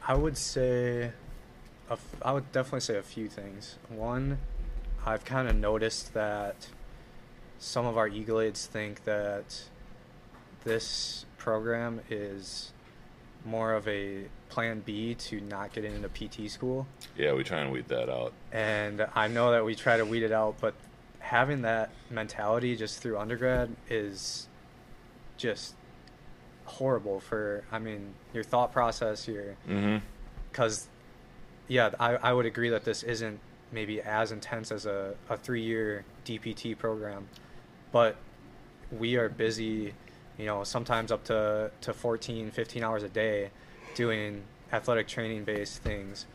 I 0.08 0.16
would 0.16 0.38
say, 0.38 1.12
a 1.90 1.94
f- 1.94 2.16
I 2.22 2.34
would 2.34 2.52
definitely 2.52 2.82
say 2.82 2.98
a 2.98 3.04
few 3.04 3.28
things. 3.30 3.78
One, 3.90 4.40
I've 5.06 5.24
kind 5.24 5.48
of 5.48 5.56
noticed 5.56 6.14
that 6.14 6.68
some 7.60 7.86
of 7.86 7.98
our 7.98 8.08
Eagle 8.08 8.52
think 8.54 9.06
that 9.06 9.64
this 10.64 11.26
program 11.38 12.02
is 12.10 12.74
more 13.46 13.74
of 13.74 13.88
a 13.88 14.26
plan 14.50 14.82
B 14.86 15.16
to 15.16 15.42
not 15.42 15.72
get 15.74 15.86
into 15.86 16.10
PT 16.10 16.50
school. 16.50 16.88
Yeah, 17.18 17.34
we 17.34 17.44
try 17.44 17.62
and 17.62 17.72
weed 17.72 17.88
that 17.88 18.10
out. 18.10 18.34
And 18.52 19.08
I 19.16 19.28
know 19.28 19.52
that 19.52 19.64
we 19.64 19.76
try 19.76 19.98
to 19.98 20.06
weed 20.06 20.24
it 20.24 20.32
out, 20.32 20.56
but 20.60 20.74
having 21.20 21.62
that 21.62 21.90
mentality 22.10 22.76
just 22.76 23.02
through 23.02 23.18
undergrad 23.18 23.76
is 23.90 24.48
just 25.38 25.76
horrible 26.66 27.20
for, 27.20 27.64
I 27.72 27.80
mean, 27.80 28.14
your 28.34 28.44
thought 28.44 28.72
process, 28.72 29.28
your 29.28 29.56
Mm-hmm. 29.68 29.98
because 30.52 30.88
yeah 31.68 31.92
I, 32.00 32.16
I 32.16 32.34
would 32.34 32.46
agree 32.46 32.70
that 32.70 32.84
this 32.84 33.04
isn't 33.04 33.40
maybe 33.72 34.02
as 34.02 34.32
intense 34.32 34.72
as 34.72 34.86
a, 34.86 35.16
a 35.30 35.38
three-year 35.38 36.04
dpt 36.26 36.78
program 36.78 37.28
but 37.94 38.18
we 38.92 39.16
are 39.16 39.30
busy 39.30 39.94
you 40.38 40.46
know 40.46 40.64
sometimes 40.66 41.12
up 41.12 41.24
to, 41.26 41.72
to 41.82 41.94
14 41.94 42.52
15 42.52 42.84
hours 42.84 43.04
a 43.04 43.10
day 43.10 43.50
doing 43.96 44.44
athletic 44.74 45.08
training 45.08 45.44
based 45.46 45.82
things 45.82 46.26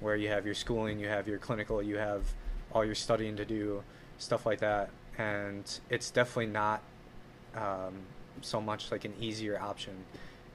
where 0.00 0.14
you 0.14 0.28
have 0.28 0.44
your 0.44 0.54
schooling 0.54 1.00
you 1.00 1.08
have 1.08 1.26
your 1.26 1.38
clinical 1.38 1.82
you 1.82 1.96
have 1.96 2.22
all 2.72 2.84
your 2.84 2.94
studying 2.94 3.34
to 3.34 3.44
do 3.44 3.82
stuff 4.18 4.46
like 4.46 4.60
that 4.60 4.90
and 5.18 5.80
it's 5.90 6.10
definitely 6.10 6.46
not 6.46 6.80
um, 7.56 7.94
so 8.44 8.60
much 8.60 8.90
like 8.90 9.04
an 9.04 9.14
easier 9.20 9.60
option 9.60 9.94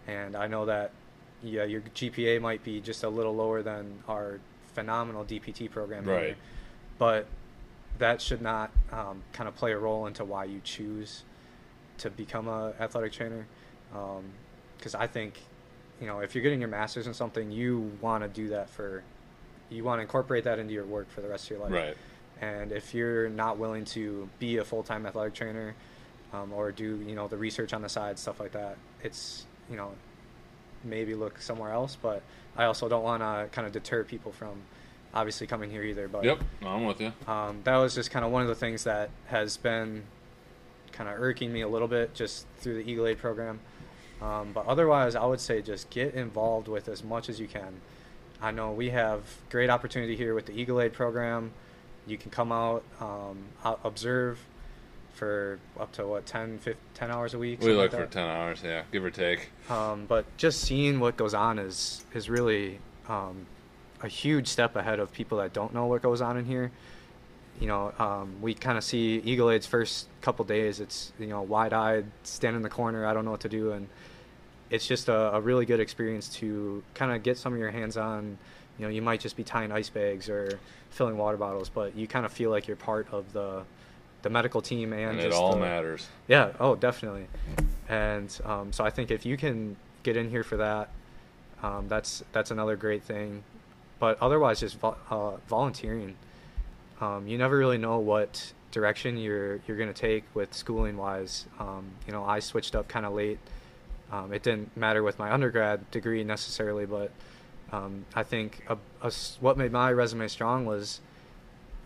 and 0.08 0.36
i 0.36 0.48
know 0.48 0.66
that 0.66 0.92
yeah, 1.44 1.64
your 1.64 1.82
GPA 1.82 2.42
might 2.42 2.64
be 2.64 2.82
just 2.82 3.04
a 3.04 3.10
little 3.10 3.36
lower 3.36 3.62
than 3.62 4.00
our 4.08 4.40
phenomenal 4.74 5.24
DPT 5.24 5.70
program. 5.70 6.06
here. 6.06 6.14
Right. 6.14 6.38
But 6.98 7.28
that 7.98 8.22
should 8.22 8.42
not 8.42 8.72
um, 8.92 9.24
kind 9.34 9.48
of 9.48 9.56
play 9.56 9.72
a 9.72 9.78
role 9.78 10.08
into 10.08 10.26
why 10.26 10.46
you 10.46 10.62
choose 10.64 11.24
to 12.00 12.10
become 12.10 12.48
a 12.48 12.74
athletic 12.80 13.14
trainer. 13.14 13.46
Because 14.78 14.96
I 14.96 15.08
think, 15.08 15.40
you 16.00 16.08
know, 16.08 16.20
if 16.20 16.36
you're 16.36 16.44
getting 16.44 16.60
your 16.60 16.70
master's 16.70 17.08
in 17.08 17.14
something, 17.14 17.52
you 17.52 17.92
want 18.02 18.24
to 18.24 18.30
do 18.30 18.50
that 18.50 18.70
for, 18.70 19.04
you 19.70 19.84
want 19.84 20.00
to 20.00 20.02
incorporate 20.02 20.44
that 20.44 20.60
into 20.60 20.74
your 20.74 20.86
work 20.86 21.10
for 21.10 21.22
the 21.22 21.28
rest 21.28 21.46
of 21.46 21.52
your 21.52 21.60
life. 21.60 21.72
Right. 21.72 21.98
And 22.42 22.72
if 22.72 22.94
you're 22.94 23.30
not 23.30 23.58
willing 23.58 23.84
to 23.86 24.30
be 24.40 24.58
a 24.58 24.66
full 24.66 24.84
time 24.84 25.06
athletic 25.06 25.34
trainer 25.34 25.76
um, 26.34 26.54
or 26.54 26.72
do, 26.72 27.02
you 27.08 27.16
know, 27.16 27.28
the 27.28 27.38
research 27.38 27.74
on 27.74 27.82
the 27.82 27.90
side, 27.90 28.20
stuff 28.20 28.40
like 28.40 28.52
that, 28.54 28.78
it's, 29.04 29.46
you 29.70 29.76
know, 29.78 29.92
maybe 30.84 31.16
look 31.16 31.42
somewhere 31.42 31.72
else. 31.72 31.98
But 32.02 32.22
I 32.56 32.66
also 32.66 32.88
don't 32.90 33.04
want 33.04 33.22
to 33.22 33.48
kind 33.52 33.66
of 33.66 33.74
deter 33.74 34.04
people 34.04 34.32
from 34.32 34.62
obviously 35.14 35.48
coming 35.48 35.72
here 35.72 35.84
either. 35.84 36.08
But 36.08 36.24
Yep. 36.24 36.40
No, 36.62 36.68
I'm 36.70 36.86
with 36.86 37.02
you. 37.02 37.12
um, 37.28 37.62
that 37.64 37.78
was 37.78 37.96
just 37.96 38.12
kind 38.12 38.24
of 38.24 38.32
one 38.32 38.42
of 38.42 38.48
the 38.48 38.56
things 38.56 38.84
that 38.84 39.10
has 39.28 39.58
been 39.58 40.04
kind 40.92 41.10
of 41.10 41.20
irking 41.20 41.52
me 41.52 41.62
a 41.62 41.68
little 41.68 41.88
bit 41.88 42.14
just 42.14 42.46
through 42.58 42.76
the 42.84 42.90
Eagle 42.90 43.08
Aid 43.08 43.18
program. 43.18 43.60
Um, 44.22 44.52
but 44.54 44.66
otherwise, 44.68 45.16
I 45.16 45.26
would 45.26 45.40
say 45.40 45.62
just 45.62 45.90
get 45.90 46.14
involved 46.14 46.68
with 46.68 46.90
as 46.90 47.04
much 47.04 47.30
as 47.30 47.40
you 47.40 47.48
can. 47.48 47.80
I 48.42 48.52
know 48.52 48.72
we 48.72 48.90
have 48.90 49.22
great 49.50 49.70
opportunity 49.70 50.16
here 50.16 50.34
with 50.36 50.46
the 50.46 50.54
Eagle 50.54 50.82
Aid 50.82 50.94
program. 50.94 51.52
You 52.06 52.18
can 52.18 52.32
come 52.32 52.52
out, 52.52 52.84
um, 53.00 53.38
out 53.64 53.80
observe 53.84 54.40
for 55.14 55.60
up 55.80 55.92
to 55.94 56.08
what 56.08 56.26
10, 56.26 56.60
15, 56.60 56.76
10 56.94 57.12
hours 57.12 57.34
a 57.34 57.40
week. 57.40 57.62
We 57.62 57.74
look 57.74 57.92
like 57.92 58.02
for 58.02 58.08
ten 58.08 58.28
hours, 58.28 58.62
yeah, 58.64 58.84
give 58.92 59.04
or 59.04 59.12
take. 59.12 59.50
Um, 59.70 60.06
but 60.08 60.26
just 60.38 60.62
seeing 60.62 61.00
what 61.00 61.18
goes 61.18 61.34
on 61.34 61.60
is 61.60 62.04
is 62.14 62.30
really 62.30 62.80
um, 63.08 63.46
a 64.02 64.08
huge 64.08 64.48
step 64.48 64.76
ahead 64.76 65.00
of 65.00 65.12
people 65.12 65.40
that 65.40 65.54
don't 65.54 65.74
know 65.74 65.86
what 65.88 66.02
goes 66.02 66.22
on 66.22 66.38
in 66.38 66.46
here. 66.46 66.72
You 67.60 67.68
know, 67.68 67.94
um, 68.00 68.36
we 68.42 68.54
kind 68.54 68.78
of 68.78 68.84
see 68.84 69.22
Eagle 69.26 69.50
Aid's 69.52 69.66
first 69.66 70.08
couple 70.22 70.46
days. 70.46 70.80
It's 70.80 71.12
you 71.20 71.28
know 71.28 71.42
wide 71.42 71.74
eyed, 71.74 72.06
stand 72.24 72.56
in 72.56 72.62
the 72.62 72.70
corner. 72.70 73.06
I 73.06 73.14
don't 73.14 73.26
know 73.26 73.32
what 73.32 73.42
to 73.42 73.50
do, 73.50 73.74
and 73.74 73.88
it's 74.70 74.88
just 74.88 75.10
a, 75.10 75.36
a 75.36 75.42
really 75.42 75.66
good 75.66 75.80
experience 75.80 76.30
to 76.36 76.84
kind 76.94 77.12
of 77.12 77.24
get 77.24 77.38
some 77.38 77.54
of 77.54 77.60
your 77.60 77.72
hands 77.72 77.98
on. 77.98 78.38
You 78.78 78.86
know, 78.86 78.92
you 78.92 79.02
might 79.02 79.20
just 79.20 79.36
be 79.36 79.44
tying 79.44 79.74
ice 79.74 79.90
bags 79.90 80.30
or 80.30 80.58
filling 80.90 81.18
water 81.18 81.36
bottles, 81.36 81.68
but 81.68 81.96
you 81.98 82.08
kind 82.08 82.26
of 82.26 82.32
feel 82.32 82.50
like 82.50 82.68
you're 82.68 82.78
part 82.78 83.08
of 83.12 83.34
the 83.34 83.64
the 84.22 84.30
medical 84.30 84.62
team 84.62 84.92
and, 84.94 85.12
And, 85.12 85.20
it 85.20 85.34
all 85.34 85.54
the- 85.54 85.60
matters. 85.62 86.08
yeah. 86.28 86.52
Oh, 86.60 86.76
definitely. 86.76 87.28
And 87.88 88.38
um, 88.46 88.72
so 88.72 88.84
I 88.84 88.90
think 88.90 89.12
if 89.12 89.26
you 89.26 89.38
can 89.38 89.76
get 90.04 90.16
in 90.18 90.30
here 90.30 90.44
for 90.44 90.58
that, 90.58 90.90
um, 91.64 91.88
that's 91.88 92.24
that's 92.32 92.52
another 92.52 92.76
great 92.76 93.04
thing. 93.04 93.44
But 94.00 94.18
otherwise, 94.22 94.60
just 94.62 94.78
vo- 94.80 94.96
uh, 95.10 95.38
volunteering. 95.48 96.16
Um, 97.02 97.28
you 97.28 97.38
never 97.38 97.58
really 97.58 97.78
know 97.78 98.00
what 98.00 98.54
direction 98.72 99.18
you're 99.18 99.60
you're 99.68 99.78
gonna 99.78 99.94
take 99.94 100.24
with 100.34 100.54
schooling 100.54 100.96
wise. 100.98 101.46
Um, 101.60 101.86
you 102.06 102.14
know, 102.14 102.24
I 102.24 102.40
switched 102.40 102.76
up 102.76 102.88
kind 102.88 103.06
of 103.06 103.14
late. 103.14 103.40
Um, 104.12 104.32
it 104.34 104.42
didn't 104.44 104.76
matter 104.78 105.04
with 105.04 105.20
my 105.20 105.32
undergrad 105.32 105.90
degree 105.92 106.24
necessarily, 106.24 106.86
but 106.86 107.12
um, 107.72 108.06
I 108.16 108.24
think 108.24 108.64
a, 108.68 108.78
a 109.02 109.12
what 109.40 109.58
made 109.58 109.72
my 109.72 109.92
resume 109.92 110.28
strong 110.28 110.66
was 110.66 111.00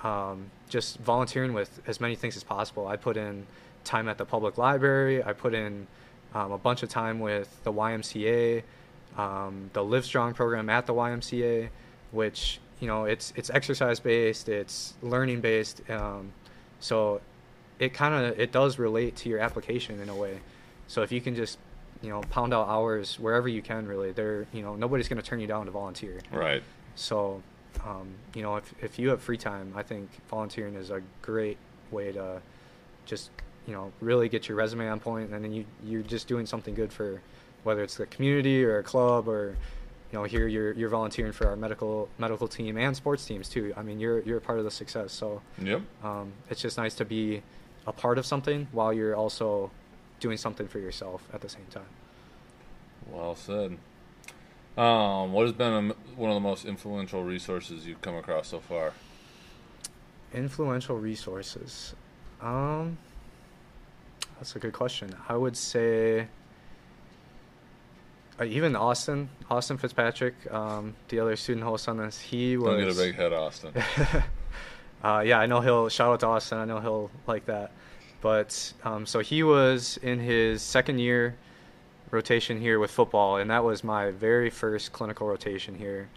um, 0.03 0.51
just 0.69 0.99
volunteering 0.99 1.53
with 1.53 1.81
as 1.87 1.99
many 2.01 2.15
things 2.15 2.35
as 2.35 2.43
possible. 2.43 2.87
I 2.87 2.97
put 2.97 3.17
in 3.17 3.45
time 3.83 4.07
at 4.07 4.17
the 4.17 4.25
public 4.25 4.57
library. 4.57 5.23
I 5.23 5.33
put 5.33 5.53
in 5.53 5.87
um, 6.33 6.51
a 6.51 6.57
bunch 6.57 6.83
of 6.83 6.89
time 6.89 7.19
with 7.19 7.63
the 7.63 7.71
YMCA, 7.71 8.63
um, 9.17 9.69
the 9.73 9.83
Live 9.83 10.05
Strong 10.05 10.33
program 10.33 10.69
at 10.69 10.85
the 10.85 10.93
YMCA, 10.93 11.69
which 12.11 12.59
you 12.79 12.87
know 12.87 13.05
it's 13.05 13.33
it's 13.35 13.49
exercise 13.49 13.99
based, 13.99 14.49
it's 14.49 14.93
learning 15.01 15.41
based. 15.41 15.81
Um, 15.89 16.31
so 16.79 17.21
it 17.79 17.93
kind 17.93 18.13
of 18.13 18.39
it 18.39 18.51
does 18.51 18.79
relate 18.79 19.15
to 19.17 19.29
your 19.29 19.39
application 19.39 19.99
in 20.01 20.09
a 20.09 20.15
way. 20.15 20.39
So 20.87 21.01
if 21.01 21.11
you 21.11 21.21
can 21.21 21.35
just 21.35 21.57
you 22.01 22.09
know 22.09 22.21
pound 22.29 22.53
out 22.53 22.67
hours 22.67 23.19
wherever 23.19 23.47
you 23.47 23.61
can, 23.61 23.87
really, 23.87 24.11
there 24.11 24.47
you 24.51 24.61
know 24.61 24.75
nobody's 24.75 25.07
going 25.07 25.21
to 25.21 25.27
turn 25.27 25.39
you 25.39 25.47
down 25.47 25.65
to 25.65 25.71
volunteer. 25.71 26.19
Right. 26.31 26.63
So, 26.95 27.41
um, 27.85 28.07
you 28.33 28.41
know, 28.41 28.55
if, 28.57 28.73
if 28.81 28.99
you 28.99 29.09
have 29.09 29.21
free 29.21 29.37
time, 29.37 29.73
I 29.75 29.83
think 29.83 30.09
volunteering 30.29 30.75
is 30.75 30.89
a 30.89 31.01
great 31.21 31.57
way 31.91 32.11
to 32.11 32.41
just, 33.05 33.29
you 33.67 33.73
know, 33.73 33.91
really 34.01 34.29
get 34.29 34.47
your 34.47 34.57
resume 34.57 34.87
on 34.89 34.99
point, 34.99 35.31
and 35.31 35.43
then 35.43 35.53
you 35.53 35.65
you're 35.83 36.01
just 36.03 36.27
doing 36.27 36.45
something 36.45 36.73
good 36.75 36.91
for 36.91 37.21
whether 37.63 37.81
it's 37.83 37.95
the 37.95 38.05
community 38.07 38.63
or 38.63 38.79
a 38.79 38.83
club 38.83 39.27
or, 39.27 39.55
you 40.11 40.19
know, 40.19 40.23
here 40.25 40.47
you're 40.47 40.73
you're 40.73 40.89
volunteering 40.89 41.31
for 41.31 41.47
our 41.47 41.55
medical 41.55 42.09
medical 42.17 42.47
team 42.47 42.77
and 42.77 42.95
sports 42.95 43.25
teams 43.25 43.47
too. 43.49 43.73
I 43.77 43.81
mean, 43.83 43.99
you're 43.99 44.19
you're 44.21 44.37
a 44.37 44.41
part 44.41 44.59
of 44.59 44.65
the 44.65 44.71
success. 44.71 45.11
So, 45.13 45.41
Yep. 45.61 45.81
um, 46.03 46.31
it's 46.49 46.61
just 46.61 46.77
nice 46.77 46.95
to 46.95 47.05
be 47.05 47.41
a 47.87 47.91
part 47.91 48.17
of 48.17 48.25
something 48.25 48.67
while 48.71 48.93
you're 48.93 49.15
also 49.15 49.71
doing 50.19 50.37
something 50.37 50.67
for 50.67 50.79
yourself 50.79 51.27
at 51.33 51.41
the 51.41 51.49
same 51.49 51.65
time. 51.71 51.83
Well 53.11 53.35
said. 53.35 53.77
Um, 54.77 55.33
what 55.33 55.43
has 55.43 55.53
been 55.53 55.91
a, 55.91 55.93
one 56.15 56.31
of 56.31 56.35
the 56.35 56.39
most 56.39 56.65
influential 56.65 57.23
resources 57.23 57.85
you've 57.85 58.01
come 58.01 58.15
across 58.15 58.47
so 58.47 58.59
far? 58.59 58.93
Influential 60.33 60.97
resources. 60.97 61.93
Um, 62.41 62.97
that's 64.35 64.55
a 64.55 64.59
good 64.59 64.73
question. 64.73 65.15
I 65.29 65.35
would 65.35 65.55
say 65.55 66.27
uh, 68.39 68.45
even 68.45 68.75
Austin, 68.75 69.29
Austin 69.49 69.77
Fitzpatrick, 69.77 70.33
um, 70.51 70.95
the 71.09 71.19
other 71.19 71.35
student 71.35 71.63
host 71.63 71.87
on 71.87 71.97
this, 71.97 72.19
he 72.19 72.57
was. 72.57 72.65
Don't 72.65 72.79
get 72.79 72.89
a 72.89 72.95
big 72.95 73.15
head, 73.15 73.31
Austin. 73.31 73.73
uh, 75.03 75.23
yeah, 75.25 75.39
I 75.39 75.45
know 75.45 75.61
he'll 75.61 75.89
shout 75.89 76.13
out 76.13 76.19
to 76.21 76.27
Austin. 76.27 76.57
I 76.57 76.65
know 76.65 76.79
he'll 76.79 77.11
like 77.27 77.45
that. 77.45 77.71
But 78.21 78.73
um, 78.83 79.05
so 79.05 79.19
he 79.19 79.43
was 79.43 79.97
in 80.01 80.19
his 80.19 80.61
second 80.61 80.99
year 80.99 81.35
rotation 82.13 82.59
here 82.59 82.79
with 82.79 82.91
football, 82.91 83.37
and 83.37 83.49
that 83.49 83.63
was 83.63 83.83
my 83.83 84.11
very 84.11 84.49
first 84.49 84.93
clinical 84.93 85.27
rotation 85.27 85.75
here. 85.75 86.07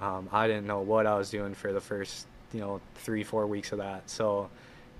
Um, 0.00 0.28
I 0.32 0.46
didn't 0.46 0.66
know 0.66 0.80
what 0.80 1.06
I 1.06 1.16
was 1.16 1.30
doing 1.30 1.54
for 1.54 1.72
the 1.72 1.80
first, 1.80 2.26
you 2.52 2.60
know, 2.60 2.80
three 2.94 3.24
four 3.24 3.46
weeks 3.46 3.72
of 3.72 3.78
that. 3.78 4.08
So 4.08 4.48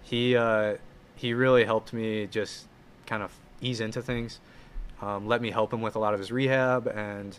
he 0.02 0.36
uh, 0.36 0.76
he 1.16 1.32
really 1.32 1.64
helped 1.64 1.92
me 1.92 2.26
just 2.26 2.66
kind 3.06 3.22
of 3.22 3.32
ease 3.60 3.80
into 3.80 4.02
things. 4.02 4.40
Um, 5.00 5.26
let 5.26 5.40
me 5.40 5.50
help 5.50 5.72
him 5.72 5.80
with 5.82 5.96
a 5.96 5.98
lot 5.98 6.14
of 6.14 6.20
his 6.20 6.30
rehab 6.32 6.86
and 6.86 7.38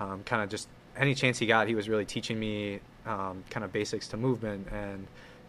um, 0.00 0.22
kind 0.24 0.42
of 0.42 0.48
just 0.48 0.68
any 0.96 1.14
chance 1.14 1.38
he 1.38 1.46
got, 1.46 1.68
he 1.68 1.74
was 1.74 1.88
really 1.88 2.04
teaching 2.04 2.38
me 2.38 2.80
um, 3.06 3.44
kind 3.50 3.64
of 3.64 3.72
basics 3.72 4.08
to 4.08 4.16
movement 4.16 4.68
and 4.72 5.06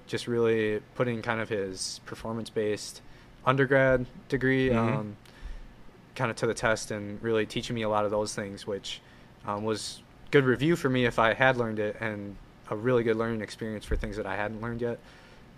just 0.08 0.28
really 0.28 0.80
putting 0.96 1.22
kind 1.22 1.42
of 1.42 1.50
his 1.50 2.00
performance 2.06 2.50
based 2.50 3.02
undergrad 3.46 4.06
degree 4.30 4.70
Mhm. 4.70 5.14
Kind 6.20 6.30
of 6.30 6.36
to 6.36 6.46
the 6.46 6.54
test 6.54 6.92
and 6.92 7.22
really 7.24 7.46
teaching 7.46 7.74
me 7.74 7.84
a 7.84 7.90
lot 7.90 8.04
of 8.04 8.12
those 8.12 8.36
things, 8.36 8.68
which 8.68 9.00
um, 9.48 9.64
was 9.64 10.04
good 10.32 10.44
review 10.44 10.76
for 10.76 10.90
me 10.90 11.06
if 11.06 11.18
I 11.18 11.34
had 11.34 11.56
learned 11.56 11.80
it 11.80 11.96
and 12.02 12.36
a 12.70 12.76
really 12.76 13.04
good 13.04 13.16
learning 13.16 13.40
experience 13.42 13.86
for 13.86 13.96
things 13.96 14.18
that 14.18 14.26
I 14.26 14.36
hadn't 14.36 14.62
learned 14.62 14.82
yet. 14.82 15.00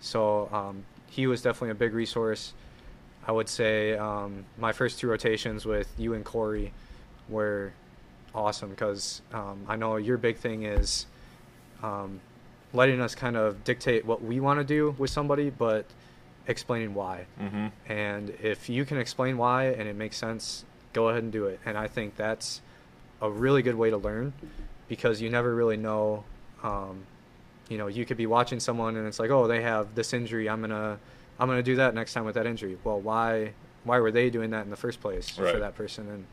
So 0.00 0.48
um, 0.52 0.84
he 1.10 1.26
was 1.26 1.42
definitely 1.42 1.70
a 1.70 1.74
big 1.74 1.94
resource. 1.94 2.54
I 3.26 3.32
would 3.32 3.48
say 3.48 3.98
um, 3.98 4.44
my 4.56 4.70
first 4.70 5.00
two 5.00 5.08
rotations 5.08 5.66
with 5.66 5.92
you 5.98 6.14
and 6.14 6.24
Corey 6.24 6.72
were 7.28 7.72
awesome 8.32 8.70
because 8.70 9.20
um, 9.32 9.64
I 9.66 9.74
know 9.74 9.96
your 9.96 10.16
big 10.16 10.36
thing 10.36 10.62
is 10.62 11.06
um, 11.82 12.20
letting 12.72 13.00
us 13.00 13.16
kind 13.16 13.36
of 13.36 13.64
dictate 13.64 14.04
what 14.06 14.22
we 14.22 14.38
want 14.38 14.60
to 14.60 14.64
do 14.64 14.94
with 14.96 15.10
somebody, 15.10 15.50
but 15.50 15.86
explaining 16.46 16.94
why. 16.94 17.26
mm-hmm. 17.40 17.66
And 17.90 18.30
if 18.42 18.68
you 18.68 18.84
can 18.84 18.98
explain 18.98 19.36
why 19.38 19.64
and 19.66 19.88
it 19.88 19.96
makes 19.96 20.16
sense, 20.16 20.64
go 20.92 21.08
ahead 21.08 21.22
and 21.22 21.32
do 21.32 21.46
it. 21.46 21.60
And 21.64 21.76
I 21.78 21.86
think 21.88 22.16
that's 22.16 22.60
a 23.20 23.30
really 23.30 23.62
good 23.62 23.76
way 23.76 23.90
to 23.90 23.96
learn 23.96 24.32
because 24.88 25.20
you 25.22 25.30
never 25.30 25.54
really 25.54 25.76
know. 25.76 26.24
Um, 26.62 27.06
you 27.68 27.78
know, 27.78 27.86
you 27.86 28.04
could 28.04 28.16
be 28.16 28.26
watching 28.26 28.60
someone 28.60 28.96
and 28.96 29.06
it's 29.06 29.18
like, 29.18 29.30
oh, 29.30 29.46
they 29.46 29.62
have 29.62 29.94
this 29.94 30.12
injury. 30.12 30.48
I'm 30.48 30.60
gonna, 30.60 30.98
I'm 31.38 31.48
gonna 31.48 31.62
do 31.62 31.76
that 31.76 31.94
next 31.94 32.12
time 32.12 32.24
with 32.24 32.34
that 32.34 32.44
injury. 32.46 32.76
Well, 32.84 33.00
why, 33.00 33.52
why 33.84 33.98
were 34.00 34.10
they 34.10 34.28
doing 34.30 34.50
that 34.50 34.64
in 34.64 34.70
the 34.70 34.76
first 34.76 35.00
place 35.00 35.38
Right. 35.38 35.52
for 35.54 35.60
that 35.60 35.74
person? 35.74 36.08
And 36.08 36.26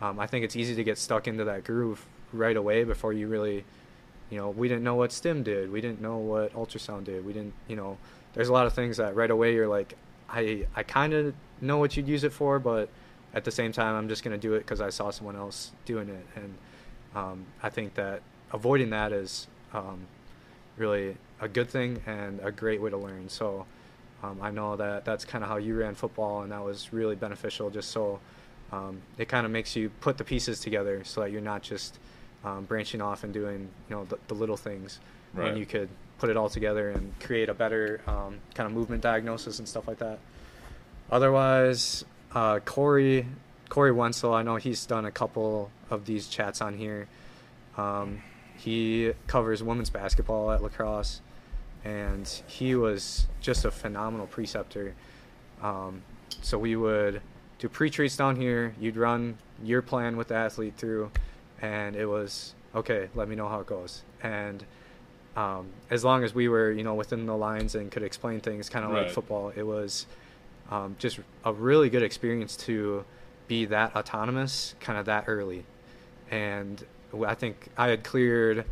um, 0.00 0.20
I 0.20 0.26
think 0.26 0.44
it's 0.44 0.54
easy 0.54 0.74
to 0.76 0.84
get 0.84 0.98
stuck 0.98 1.26
into 1.26 1.44
that 1.44 1.64
groove 1.64 2.04
right 2.32 2.56
away 2.56 2.84
before 2.84 3.12
you 3.12 3.26
really, 3.26 3.64
you 4.30 4.38
know, 4.38 4.50
we 4.50 4.68
didn't 4.68 4.84
know 4.84 4.94
what 4.94 5.10
stim 5.12 5.42
did. 5.42 5.72
We 5.72 5.80
didn't 5.80 6.00
know 6.00 6.18
what 6.18 6.52
ultrasound 6.54 7.04
did. 7.04 7.24
We 7.26 7.32
didn't, 7.32 7.54
you 7.66 7.76
know, 7.76 7.96
there's 8.36 8.48
a 8.48 8.52
lot 8.52 8.66
of 8.66 8.72
things 8.74 8.98
that 8.98 9.16
right 9.16 9.30
away 9.30 9.54
you're 9.54 9.66
like, 9.66 9.96
I, 10.28 10.66
I 10.76 10.84
kind 10.84 11.12
of 11.12 11.34
know 11.60 11.78
what 11.78 11.96
you'd 11.96 12.06
use 12.06 12.22
it 12.22 12.32
for, 12.32 12.58
but 12.60 12.88
at 13.34 13.44
the 13.44 13.50
same 13.50 13.72
time, 13.72 13.96
I'm 13.96 14.08
just 14.08 14.22
going 14.22 14.38
to 14.38 14.40
do 14.40 14.54
it 14.54 14.60
because 14.60 14.80
I 14.80 14.90
saw 14.90 15.10
someone 15.10 15.36
else 15.36 15.72
doing 15.84 16.08
it. 16.08 16.26
And 16.36 16.54
um, 17.14 17.46
I 17.62 17.70
think 17.70 17.94
that 17.94 18.22
avoiding 18.52 18.90
that 18.90 19.12
is 19.12 19.48
um, 19.74 20.00
really 20.76 21.16
a 21.40 21.48
good 21.48 21.68
thing 21.68 22.02
and 22.06 22.38
a 22.42 22.52
great 22.52 22.80
way 22.80 22.90
to 22.90 22.96
learn. 22.96 23.28
So 23.28 23.66
um, 24.22 24.38
I 24.40 24.50
know 24.50 24.76
that 24.76 25.04
that's 25.04 25.24
kind 25.24 25.42
of 25.42 25.50
how 25.50 25.56
you 25.56 25.76
ran 25.76 25.94
football, 25.94 26.42
and 26.42 26.52
that 26.52 26.64
was 26.64 26.92
really 26.92 27.16
beneficial 27.16 27.70
just 27.70 27.90
so 27.90 28.20
um, 28.72 29.00
it 29.18 29.28
kind 29.28 29.46
of 29.46 29.52
makes 29.52 29.76
you 29.76 29.90
put 30.00 30.18
the 30.18 30.24
pieces 30.24 30.60
together 30.60 31.04
so 31.04 31.20
that 31.20 31.30
you're 31.30 31.40
not 31.40 31.62
just 31.62 31.98
um, 32.44 32.64
branching 32.64 33.00
off 33.00 33.24
and 33.24 33.32
doing 33.32 33.68
you 33.88 33.96
know 33.96 34.04
the, 34.04 34.18
the 34.28 34.34
little 34.34 34.56
things 34.56 35.00
Right. 35.34 35.44
when 35.44 35.56
you 35.56 35.66
could 35.66 35.88
put 36.18 36.30
it 36.30 36.36
all 36.36 36.48
together 36.48 36.90
and 36.90 37.18
create 37.20 37.48
a 37.48 37.54
better 37.54 38.00
um, 38.06 38.38
kind 38.54 38.66
of 38.66 38.72
movement 38.72 39.02
diagnosis 39.02 39.58
and 39.58 39.68
stuff 39.68 39.86
like 39.86 39.98
that. 39.98 40.18
Otherwise, 41.10 42.04
uh, 42.34 42.58
Corey 42.60 43.26
Corey 43.68 43.92
Wenzel, 43.92 44.32
I 44.32 44.42
know 44.42 44.56
he's 44.56 44.86
done 44.86 45.04
a 45.04 45.10
couple 45.10 45.70
of 45.90 46.06
these 46.06 46.28
chats 46.28 46.60
on 46.60 46.74
here. 46.74 47.08
Um, 47.76 48.22
he 48.56 49.12
covers 49.26 49.62
women's 49.62 49.90
basketball 49.90 50.50
at 50.52 50.62
La 50.62 50.68
Crosse, 50.68 51.20
and 51.84 52.26
he 52.46 52.74
was 52.74 53.26
just 53.40 53.64
a 53.64 53.70
phenomenal 53.70 54.26
preceptor. 54.26 54.94
Um, 55.62 56.02
so 56.42 56.58
we 56.58 56.76
would 56.76 57.20
do 57.58 57.68
pre-treats 57.68 58.16
down 58.16 58.36
here. 58.36 58.74
You'd 58.80 58.96
run 58.96 59.38
your 59.62 59.82
plan 59.82 60.16
with 60.16 60.28
the 60.28 60.36
athlete 60.36 60.74
through, 60.76 61.10
and 61.60 61.96
it 61.96 62.06
was 62.06 62.54
okay. 62.74 63.08
Let 63.14 63.28
me 63.28 63.36
know 63.36 63.48
how 63.48 63.60
it 63.60 63.66
goes. 63.66 64.02
And 64.22 64.64
um, 65.36 65.68
as 65.90 66.02
long 66.02 66.24
as 66.24 66.34
we 66.34 66.48
were, 66.48 66.72
you 66.72 66.82
know, 66.82 66.94
within 66.94 67.26
the 67.26 67.36
lines 67.36 67.74
and 67.74 67.90
could 67.90 68.02
explain 68.02 68.40
things, 68.40 68.68
kind 68.70 68.84
of 68.84 68.90
like 68.90 69.10
football, 69.10 69.52
it 69.54 69.62
was 69.62 70.06
um, 70.70 70.96
just 70.98 71.20
a 71.44 71.52
really 71.52 71.90
good 71.90 72.02
experience 72.02 72.56
to 72.56 73.04
be 73.46 73.66
that 73.66 73.94
autonomous, 73.94 74.74
kind 74.80 74.98
of 74.98 75.06
that 75.06 75.24
early. 75.26 75.64
And 76.30 76.84
i 77.24 77.34
think 77.34 77.68
I 77.76 77.88
had 77.88 78.02
cleared 78.02 78.64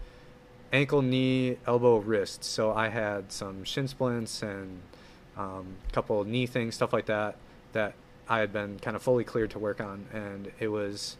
ankle, 0.72 1.02
knee, 1.02 1.56
elbow, 1.66 1.98
wrist. 1.98 2.42
So 2.42 2.72
I 2.72 2.88
had 2.88 3.30
some 3.30 3.62
shin 3.62 3.86
splints 3.86 4.42
and 4.42 4.80
um, 5.36 5.66
a 5.88 5.92
couple 5.92 6.20
of 6.20 6.26
knee 6.26 6.46
things, 6.46 6.74
stuff 6.74 6.92
like 6.92 7.06
that, 7.06 7.36
that 7.72 7.94
I 8.28 8.38
had 8.38 8.52
been 8.52 8.78
kind 8.80 8.96
of 8.96 9.02
fully 9.02 9.22
cleared 9.22 9.50
to 9.50 9.58
work 9.58 9.80
on. 9.80 10.06
And 10.12 10.50
it 10.58 10.68
was 10.68 11.16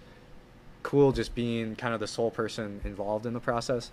cool 0.82 1.12
just 1.12 1.34
being 1.34 1.76
kind 1.76 1.94
of 1.94 2.00
the 2.00 2.06
sole 2.06 2.30
person 2.30 2.80
involved 2.84 3.26
in 3.26 3.32
the 3.32 3.40
process. 3.40 3.90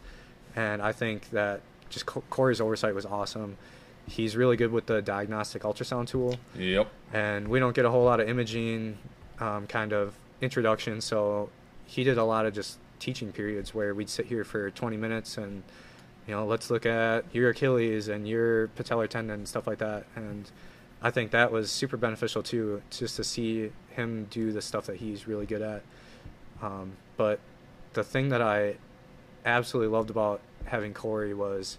And 0.56 0.82
I 0.82 0.92
think 0.92 1.30
that 1.32 1.62
just 1.90 2.06
Corey's 2.06 2.62
oversight 2.62 2.94
was 2.96 3.06
awesome. 3.06 3.58
He's 4.08 4.36
really 4.36 4.58
good 4.58 4.72
with 4.72 4.88
the 4.88 5.02
diagnostic 5.02 5.62
ultrasound 5.64 6.08
tool 6.08 6.38
Yep. 6.58 6.88
and 7.14 7.48
we 7.48 7.60
don't 7.60 7.76
get 7.76 7.86
a 7.86 7.90
whole 7.92 8.04
lot 8.04 8.20
of 8.20 8.28
imaging 8.28 8.98
um, 9.40 9.68
kind 9.68 9.94
of 9.94 10.14
introduction. 10.42 11.02
So 11.02 11.50
he 11.86 12.04
did 12.04 12.18
a 12.18 12.24
lot 12.24 12.46
of 12.46 12.54
just 12.54 12.80
teaching 13.00 13.32
periods 13.32 13.74
where 13.74 13.94
we'd 13.94 14.10
sit 14.10 14.26
here 14.28 14.44
for 14.44 14.70
20 14.72 14.96
minutes 14.98 15.38
and 15.38 15.64
you 16.28 16.36
know 16.36 16.46
let's 16.46 16.70
look 16.70 16.86
at 16.86 17.26
your 17.34 17.50
Achilles 17.50 18.08
and 18.08 18.28
your 18.28 18.68
patellar 18.70 19.08
tendon 19.08 19.36
and 19.40 19.48
stuff 19.48 19.68
like 19.68 19.78
that. 19.80 20.06
And 20.16 20.50
I 21.02 21.10
think 21.12 21.32
that 21.32 21.52
was 21.52 21.72
super 21.72 21.98
beneficial 21.98 22.44
too, 22.44 22.82
just 22.92 23.16
to 23.18 23.24
see 23.24 23.72
him 23.90 24.28
do 24.30 24.52
the 24.52 24.62
stuff 24.62 24.86
that 24.88 24.98
he's 24.98 25.28
really 25.28 25.46
good 25.46 25.62
at. 25.62 25.82
Um, 26.62 26.94
but 27.18 27.40
the 27.94 28.04
thing 28.04 28.30
that 28.30 28.42
I 28.42 28.76
absolutely 29.46 29.92
loved 29.92 30.10
about 30.10 30.42
having 30.66 30.94
Corey 30.94 31.34
was 31.34 31.78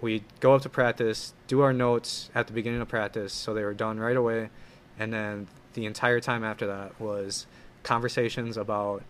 we'd 0.00 0.24
go 0.40 0.54
up 0.54 0.62
to 0.62 0.68
practice, 0.68 1.32
do 1.46 1.60
our 1.62 1.72
notes 1.72 2.28
at 2.34 2.46
the 2.46 2.52
beginning 2.52 2.80
of 2.80 2.88
practice, 2.88 3.32
so 3.32 3.54
they 3.54 3.64
were 3.64 3.72
done 3.74 3.98
right 3.98 4.16
away, 4.16 4.50
and 4.98 5.12
then 5.12 5.46
the 5.74 5.86
entire 5.86 6.20
time 6.20 6.44
after 6.44 6.66
that 6.66 6.98
was 7.00 7.46
conversations 7.82 8.56
about 8.56 9.02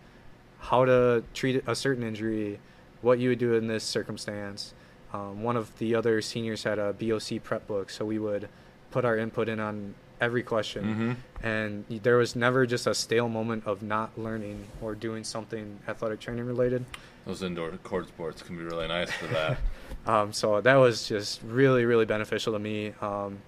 how 0.59 0.85
to 0.85 1.23
treat 1.33 1.61
a 1.67 1.75
certain 1.75 2.03
injury, 2.03 2.59
what 3.01 3.19
you 3.19 3.29
would 3.29 3.39
do 3.39 3.53
in 3.53 3.67
this 3.67 3.83
circumstance. 3.83 4.73
Um, 5.13 5.43
one 5.43 5.55
of 5.57 5.77
the 5.77 5.93
other 5.95 6.21
seniors 6.21 6.63
had 6.63 6.79
a 6.79 6.93
BOC 6.93 7.39
prep 7.43 7.67
book, 7.67 7.89
so 7.89 8.05
we 8.05 8.19
would 8.19 8.47
put 8.91 9.03
our 9.05 9.17
input 9.17 9.49
in 9.49 9.59
on 9.59 9.93
every 10.19 10.41
question, 10.43 11.17
Mhm. 11.41 11.45
and 11.45 11.85
there 12.03 12.17
was 12.17 12.35
never 12.35 12.65
just 12.65 12.87
a 12.87 12.95
stale 12.95 13.29
moment 13.29 13.65
of 13.67 13.83
not 13.83 14.17
learning 14.17 14.65
or 14.81 14.95
doing 14.95 15.23
something 15.23 15.79
athletic 15.87 16.19
training 16.19 16.45
related. 16.45 16.85
Those 17.27 17.43
indoor 17.43 17.71
court 17.83 18.07
sports 18.07 18.41
can 18.41 18.57
be 18.57 18.63
really 18.63 18.87
nice 18.87 19.11
for 19.11 19.27
that. 19.27 19.57
Um, 20.05 20.31
so 20.31 20.61
that 20.61 20.75
was 20.75 21.05
just 21.05 21.41
really, 21.43 21.83
really 21.83 22.05
beneficial 22.05 22.53
to 22.53 22.59
me. 22.59 22.93
Um, 23.01 23.39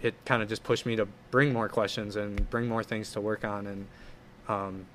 it 0.00 0.14
kind 0.24 0.42
of 0.42 0.48
just 0.48 0.62
pushed 0.64 0.86
me 0.86 0.96
to 0.96 1.06
bring 1.30 1.52
more 1.52 1.68
questions 1.68 2.16
and 2.16 2.48
bring 2.48 2.66
more 2.66 2.82
things 2.82 3.12
to 3.12 3.20
work 3.20 3.44
on. 3.44 3.66
And 3.66 3.86
um, 4.48 4.86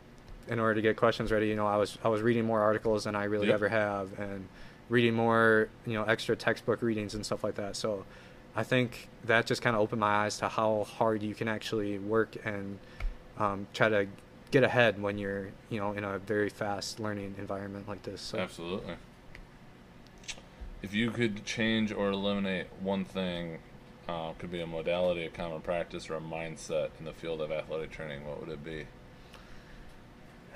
in 0.47 0.59
order 0.59 0.73
to 0.75 0.81
get 0.81 0.97
questions 0.97 1.31
ready, 1.31 1.49
you 1.49 1.55
know, 1.55 1.67
I 1.67 1.77
was 1.77 1.99
I 2.03 2.07
was 2.07 2.21
reading 2.23 2.45
more 2.45 2.61
articles 2.61 3.03
than 3.03 3.15
I 3.15 3.25
really 3.25 3.47
Yep. 3.47 3.53
ever 3.53 3.69
have, 3.69 4.19
and 4.19 4.47
reading 4.89 5.13
more, 5.13 5.69
you 5.85 5.93
know, 5.93 6.03
extra 6.03 6.35
textbook 6.35 6.81
readings 6.81 7.13
and 7.13 7.23
stuff 7.23 7.43
like 7.43 7.55
that. 7.55 7.75
So 7.75 8.03
I 8.55 8.63
think 8.63 9.07
that 9.25 9.45
just 9.45 9.61
kind 9.61 9.75
of 9.75 9.81
opened 9.83 9.99
my 9.99 10.25
eyes 10.25 10.39
to 10.39 10.49
how 10.49 10.85
hard 10.97 11.21
you 11.21 11.35
can 11.35 11.47
actually 11.47 11.99
work 11.99 12.35
and 12.43 12.79
um, 13.37 13.67
try 13.73 13.89
to 13.89 14.07
get 14.51 14.63
ahead 14.63 15.01
when 15.01 15.17
you're, 15.17 15.49
you 15.69 15.79
know, 15.79 15.93
in 15.93 16.03
a 16.03 16.17
very 16.19 16.49
fast 16.49 16.99
learning 16.99 17.35
environment 17.37 17.87
like 17.87 18.03
this. 18.03 18.21
So. 18.21 18.37
Absolutely. 18.39 18.95
If 20.81 20.93
you 20.93 21.11
could 21.11 21.43
change 21.45 21.91
or 21.91 22.09
eliminate 22.09 22.67
one 22.81 23.03
thing, 23.03 23.59
uh, 24.07 24.31
could 24.39 24.51
be 24.51 24.61
a 24.61 24.67
modality, 24.67 25.25
a 25.25 25.29
common 25.29 25.59
practice, 25.61 26.09
or 26.09 26.15
a 26.15 26.21
mindset 26.21 26.89
in 26.99 27.05
the 27.05 27.13
field 27.13 27.41
of 27.41 27.51
athletic 27.51 27.91
training, 27.91 28.25
what 28.27 28.39
would 28.39 28.49
it 28.49 28.63
be? 28.63 28.85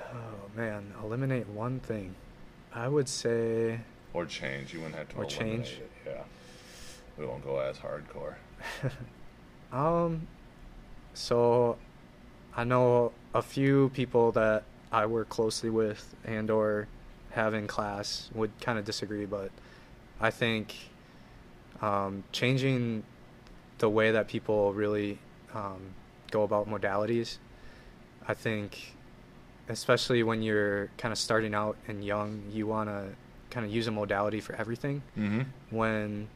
Oh 0.00 0.50
man, 0.56 0.92
eliminate 1.02 1.48
one 1.48 1.80
thing. 1.80 2.14
I 2.74 2.88
would 2.88 3.08
say 3.08 3.80
Or 4.14 4.24
change? 4.24 4.72
You 4.72 4.80
wouldn't 4.80 4.96
have 4.96 5.08
to 5.10 5.16
Or 5.16 5.24
change? 5.24 5.78
it. 5.80 5.90
Yeah. 6.06 6.22
We 7.18 7.26
won't 7.26 7.44
go 7.44 7.58
as 7.58 7.76
hardcore. 7.78 8.34
um 9.72 10.26
so 11.14 11.76
I 12.56 12.64
know 12.64 13.12
a 13.34 13.42
few 13.42 13.90
people 13.94 14.32
that 14.32 14.64
I 14.90 15.06
work 15.06 15.28
closely 15.28 15.70
with 15.70 16.14
and 16.24 16.50
or 16.50 16.86
have 17.30 17.54
in 17.54 17.66
class 17.66 18.28
would 18.34 18.50
kind 18.60 18.78
of 18.78 18.84
disagree, 18.84 19.24
but 19.24 19.50
I 20.20 20.30
think 20.30 20.74
um, 21.80 22.24
changing 22.32 23.04
the 23.78 23.88
way 23.88 24.12
that 24.12 24.28
people 24.28 24.72
really 24.74 25.18
um, 25.54 25.80
go 26.30 26.42
about 26.42 26.68
modalities, 26.68 27.38
I 28.28 28.34
think, 28.34 28.94
especially 29.68 30.22
when 30.22 30.42
you're 30.42 30.90
kind 30.98 31.10
of 31.12 31.18
starting 31.18 31.54
out 31.54 31.76
and 31.88 32.04
young, 32.04 32.42
you 32.52 32.66
want 32.66 32.88
to 32.90 33.08
kind 33.50 33.64
of 33.66 33.72
use 33.72 33.86
a 33.86 33.90
modality 33.90 34.40
for 34.40 34.54
everything 34.56 35.02
Mm-hmm. 35.18 35.42
when 35.70 36.28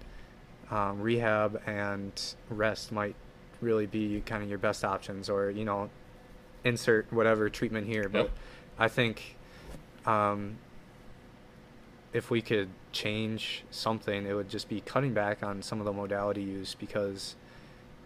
um, 0.70 1.00
rehab 1.00 1.62
and 1.66 2.11
rest 2.50 2.90
might 2.90 3.14
really 3.61 3.87
be 3.87 4.22
kind 4.26 4.42
of 4.42 4.48
your 4.48 4.59
best 4.59 4.85
options 4.85 5.31
or 5.31 5.50
you 5.50 5.64
know 5.64 5.88
insert 6.66 7.11
whatever 7.12 7.48
treatment 7.48 7.87
here 7.87 8.09
but 8.09 8.22
Yep. 8.24 8.31
i 8.79 8.88
think 8.88 9.37
um, 10.05 10.57
if 12.12 12.31
we 12.31 12.40
could 12.40 12.68
change 12.92 13.64
something 13.70 14.26
it 14.26 14.35
would 14.35 14.48
just 14.48 14.68
be 14.68 14.81
cutting 14.81 15.12
back 15.12 15.42
on 15.42 15.62
some 15.62 15.79
of 15.81 15.85
the 15.85 15.92
modality 15.92 16.42
use 16.42 16.74
because 16.74 17.37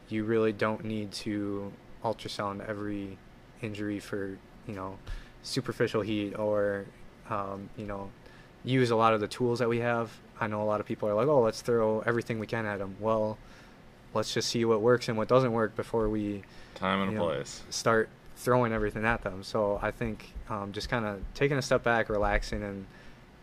you 0.08 0.24
really 0.24 0.52
don't 0.52 0.84
need 0.84 1.12
to 1.12 1.72
ultrasound 2.04 2.66
every 2.68 3.16
injury 3.62 4.00
for 4.00 4.36
you 4.66 4.74
know 4.74 4.98
superficial 5.42 6.00
heat 6.02 6.34
or 6.38 6.84
um, 7.28 7.68
you 7.76 7.86
know 7.86 8.10
use 8.64 8.90
a 8.90 8.96
lot 8.96 9.14
of 9.14 9.20
the 9.20 9.28
tools 9.28 9.58
that 9.60 9.68
we 9.68 9.78
have. 9.78 10.10
I 10.40 10.46
know 10.46 10.60
a 10.62 10.64
lot 10.64 10.80
of 10.80 10.86
people 10.86 11.08
are 11.08 11.14
like, 11.14 11.28
"Oh, 11.28 11.40
let's 11.40 11.62
throw 11.62 12.00
everything 12.00 12.38
we 12.38 12.46
can 12.46 12.66
at 12.66 12.78
them." 12.78 12.96
Well, 13.00 13.38
let's 14.12 14.34
just 14.34 14.48
see 14.48 14.64
what 14.66 14.80
works 14.82 15.08
and 15.08 15.16
what 15.16 15.28
doesn't 15.28 15.52
work 15.52 15.76
before 15.76 16.08
we 16.10 16.42
Time 16.74 17.00
and 17.02 17.12
you 17.12 17.18
know, 17.18 17.24
place. 17.26 17.62
start 17.70 18.08
throwing 18.40 18.72
everything 18.72 19.04
at 19.04 19.22
them. 19.22 19.42
So 19.42 19.78
I 19.82 19.90
think 19.90 20.32
um, 20.48 20.72
just 20.72 20.88
kind 20.88 21.04
of 21.04 21.20
taking 21.34 21.58
a 21.58 21.62
step 21.62 21.82
back, 21.82 22.08
relaxing, 22.08 22.62
and 22.62 22.86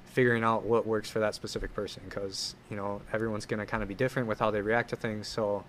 figuring 0.05 0.43
out 0.43 0.63
what 0.63 0.87
works 0.87 1.09
for 1.09 1.19
that 1.19 1.35
specific 1.35 1.71
person 1.75 2.01
because 2.09 2.55
you 2.71 2.75
know 2.75 3.01
everyone's 3.13 3.45
going 3.45 3.59
to 3.59 3.65
kind 3.67 3.83
of 3.83 3.89
be 3.89 3.93
different 3.93 4.27
with 4.27 4.39
how 4.39 4.49
they 4.49 4.61
react 4.61 4.89
to 4.89 4.95
things. 4.95 5.27
So 5.27 5.63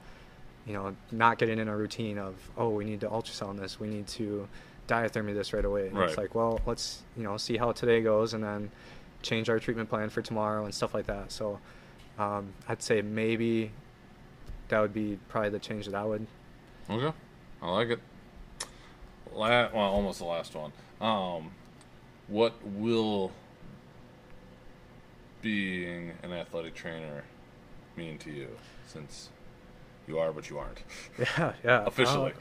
you 0.66 0.72
know, 0.72 0.96
not 1.10 1.38
getting 1.38 1.58
in 1.58 1.68
a 1.68 1.76
routine 1.76 2.18
of 2.18 2.34
oh, 2.56 2.70
we 2.70 2.84
need 2.84 3.00
to 3.00 3.08
ultrasound 3.08 3.58
this, 3.58 3.78
we 3.78 3.88
need 3.88 4.06
to 4.08 4.48
diathermy 4.86 5.34
this 5.34 5.52
right 5.52 5.64
away. 5.64 5.90
Right. 5.90 6.08
It's 6.08 6.18
like, 6.18 6.34
well, 6.34 6.60
let's 6.64 7.02
you 7.16 7.22
know 7.22 7.36
see 7.36 7.58
how 7.58 7.72
today 7.72 8.00
goes, 8.02 8.32
and 8.32 8.42
then 8.42 8.70
change 9.20 9.50
our 9.50 9.58
treatment 9.58 9.90
plan 9.90 10.08
for 10.08 10.22
tomorrow 10.22 10.64
and 10.64 10.74
stuff 10.74 10.94
like 10.94 11.06
that. 11.06 11.30
So 11.32 11.58
um, 12.18 12.54
I'd 12.66 12.82
say 12.82 13.02
maybe 13.02 13.72
that 14.68 14.80
would 14.80 14.94
be 14.94 15.18
probably 15.28 15.50
the 15.50 15.58
change 15.58 15.84
that 15.86 15.94
I 15.94 16.04
would. 16.04 16.26
Okay, 16.88 17.12
I 17.60 17.70
like 17.70 17.88
it. 17.90 18.00
La- 19.34 19.68
well, 19.72 19.84
almost 19.84 20.18
the 20.18 20.24
last 20.24 20.54
one. 20.54 20.72
Um, 21.00 21.50
what 22.28 22.54
will 22.64 23.32
being 25.42 26.12
an 26.22 26.32
athletic 26.32 26.74
trainer 26.74 27.24
mean 27.96 28.18
to 28.18 28.30
you, 28.30 28.48
since 28.86 29.28
you 30.06 30.18
are 30.18 30.32
but 30.32 30.48
you 30.50 30.58
aren't 30.58 30.82
Yeah, 31.18 31.52
yeah. 31.64 31.84
officially? 31.86 32.32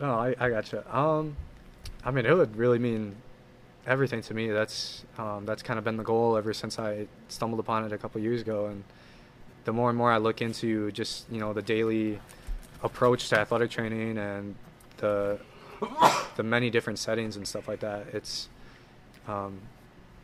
Uh, 0.00 0.06
no, 0.06 0.14
I, 0.14 0.34
I 0.38 0.50
gotcha. 0.50 0.84
Um, 0.96 1.36
I 2.04 2.10
mean, 2.10 2.26
it 2.26 2.36
would 2.36 2.56
really 2.56 2.78
mean 2.78 3.16
everything 3.86 4.22
to 4.22 4.34
me. 4.34 4.48
That's 4.50 5.04
um, 5.18 5.44
that's 5.46 5.62
kind 5.62 5.78
of 5.78 5.84
been 5.84 5.96
the 5.96 6.04
goal 6.04 6.36
ever 6.36 6.52
since 6.54 6.78
I 6.78 7.06
stumbled 7.28 7.58
upon 7.60 7.84
it 7.84 7.92
a 7.92 7.98
couple 7.98 8.20
years 8.20 8.40
ago. 8.42 8.66
And 8.66 8.84
the 9.64 9.72
more 9.72 9.88
and 9.88 9.98
more 9.98 10.12
I 10.12 10.18
look 10.18 10.40
into 10.40 10.92
just 10.92 11.30
you 11.30 11.40
know 11.40 11.52
the 11.52 11.62
daily 11.62 12.20
approach 12.84 13.28
to 13.30 13.40
athletic 13.40 13.70
training 13.70 14.18
and 14.18 14.54
the 14.98 15.40
the 16.36 16.42
many 16.42 16.70
different 16.70 16.98
settings 16.98 17.36
and 17.36 17.46
stuff 17.46 17.68
like 17.68 17.80
that. 17.80 18.06
It's 18.12 18.48
um, 19.26 19.60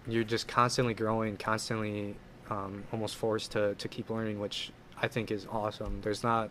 you're 0.07 0.25
just 0.25 0.49
constantly 0.49 0.95
growing, 0.95 1.37
constantly 1.37 2.17
um, 2.51 2.85
almost 2.93 3.17
forced 3.17 3.53
to 3.53 3.75
to 3.75 3.89
keep 3.89 4.11
learning, 4.11 4.41
which 4.41 4.71
I 5.01 5.09
think 5.09 5.31
is 5.31 5.47
awesome. 5.51 6.01
There's 6.03 6.23
not, 6.23 6.51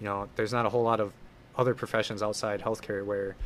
you 0.00 0.06
know, 0.06 0.28
there's 0.36 0.52
not 0.52 0.66
a 0.66 0.68
whole 0.68 0.82
lot 0.82 1.00
of 1.00 1.12
other 1.56 1.74
professions 1.74 2.22
outside 2.22 2.60
healthcare 2.60 3.04
where 3.04 3.36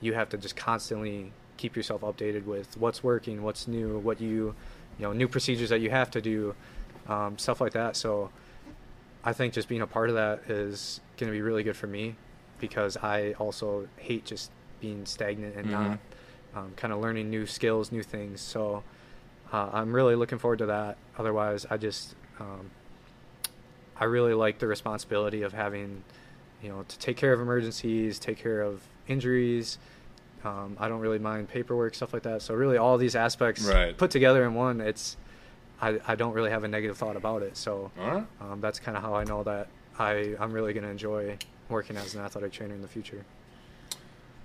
you 0.00 0.12
have 0.14 0.28
to 0.30 0.36
just 0.36 0.56
constantly 0.56 1.32
keep 1.56 1.76
yourself 1.76 2.02
updated 2.02 2.44
with 2.44 2.76
what's 2.76 3.02
working, 3.02 3.42
what's 3.42 3.66
new, 3.68 3.98
what 3.98 4.20
you, 4.20 4.54
you 4.98 5.06
know, 5.06 5.12
new 5.12 5.28
procedures 5.28 5.70
that 5.70 5.80
you 5.80 5.88
have 5.88 6.10
to 6.10 6.20
do, 6.20 6.54
um, 7.08 7.38
stuff 7.38 7.60
like 7.60 7.72
that. 7.72 7.96
So 7.96 8.30
I 9.24 9.32
think 9.32 9.54
just 9.54 9.68
being 9.68 9.80
a 9.80 9.86
part 9.86 10.10
of 10.10 10.16
that 10.16 10.50
is 10.50 11.00
going 11.16 11.32
to 11.32 11.32
be 11.32 11.40
really 11.40 11.62
good 11.62 11.76
for 11.76 11.86
me 11.86 12.16
because 12.68 12.96
I 12.96 13.32
also 13.34 13.86
hate 13.98 14.24
just 14.24 14.50
being 14.80 15.04
stagnant 15.04 15.54
and 15.56 15.66
Mhm. 15.68 15.72
not 15.72 15.98
um, 16.56 16.72
kind 16.76 16.92
of 16.94 17.00
learning 17.00 17.28
new 17.28 17.44
skills, 17.46 17.92
new 17.92 18.02
things. 18.02 18.40
So 18.40 18.82
uh, 19.52 19.68
I'm 19.72 19.92
really 19.94 20.14
looking 20.14 20.38
forward 20.38 20.60
to 20.60 20.66
that. 20.66 20.96
Otherwise, 21.18 21.66
I 21.70 21.76
just 21.76 22.14
um, 22.40 22.70
I 23.96 24.04
really 24.04 24.32
like 24.34 24.58
the 24.60 24.66
responsibility 24.66 25.42
of 25.42 25.52
having, 25.52 26.02
you 26.62 26.70
know, 26.70 26.84
to 26.88 26.98
take 26.98 27.16
care 27.16 27.32
of 27.34 27.40
emergencies, 27.40 28.18
take 28.18 28.38
care 28.38 28.62
of 28.62 28.82
injuries. 29.08 29.78
Um, 30.42 30.76
I 30.80 30.88
don't 30.88 31.00
really 31.00 31.18
mind 31.18 31.48
paperwork, 31.48 31.94
stuff 31.94 32.12
like 32.14 32.22
that. 32.22 32.40
So 32.42 32.54
really, 32.54 32.76
all 32.78 32.96
these 32.98 33.14
aspects 33.14 33.66
Right. 33.68 33.96
put 33.96 34.10
together 34.10 34.44
in 34.44 34.54
one, 34.54 34.80
it's 34.80 35.16
I, 35.82 36.00
I 36.08 36.14
don't 36.14 36.32
really 36.32 36.50
have 36.50 36.64
a 36.64 36.68
negative 36.68 36.96
thought 36.96 37.16
about 37.16 37.42
it. 37.42 37.56
So 37.58 37.90
right. 37.96 38.24
um, 38.40 38.60
that's 38.60 38.78
kind 38.80 38.96
of 38.96 39.02
how 39.02 39.14
I 39.14 39.24
know 39.24 39.42
that 39.42 39.68
I 39.98 40.34
I'm 40.40 40.52
really 40.52 40.72
going 40.72 40.84
to 40.84 40.90
enjoy 40.90 41.36
working 41.68 41.96
as 41.96 42.14
an 42.14 42.20
athletic 42.22 42.52
trainer 42.52 42.74
in 42.74 42.82
the 42.82 42.88
future. 42.88 43.24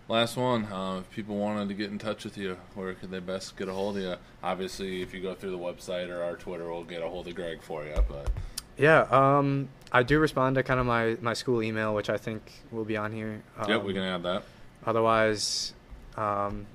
Last 0.07 0.37
one. 0.37 0.65
Uh, 0.65 0.99
if 0.99 1.09
people 1.11 1.37
wanted 1.37 1.67
to 1.69 1.75
get 1.75 1.91
in 1.91 1.99
touch 1.99 2.23
with 2.23 2.35
you, 2.37 2.57
where 2.73 2.93
could 2.95 3.11
they 3.11 3.19
best 3.19 3.55
get 3.57 3.69
a 3.69 3.73
hold 3.73 3.97
of 3.97 4.03
you? 4.03 4.15
Obviously, 4.41 5.01
if 5.03 5.13
you 5.13 5.21
go 5.21 5.35
through 5.35 5.51
the 5.51 5.57
website 5.59 6.09
or 6.09 6.23
our 6.23 6.35
Twitter, 6.35 6.67
we'll 6.71 6.83
get 6.83 7.03
a 7.03 7.07
hold 7.07 7.27
of 7.27 7.35
Greg 7.35 7.61
for 7.61 7.83
you. 7.85 7.93
But 8.07 8.31
Yeah, 8.75 9.01
um, 9.11 9.69
I 9.91 10.01
do 10.01 10.17
respond 10.19 10.55
to 10.55 10.63
kind 10.63 10.79
of 10.79 10.87
my, 10.87 11.15
my 11.21 11.33
school 11.35 11.61
email, 11.61 11.93
which 11.93 12.09
I 12.09 12.17
think 12.17 12.51
will 12.71 12.85
be 12.85 12.97
on 12.97 13.11
here. 13.13 13.43
Um, 13.59 13.69
yep, 13.69 13.83
we 13.83 13.93
can 13.93 14.01
add 14.01 14.23
that. 14.23 14.43
Otherwise, 14.83 15.73
um, 16.17 16.65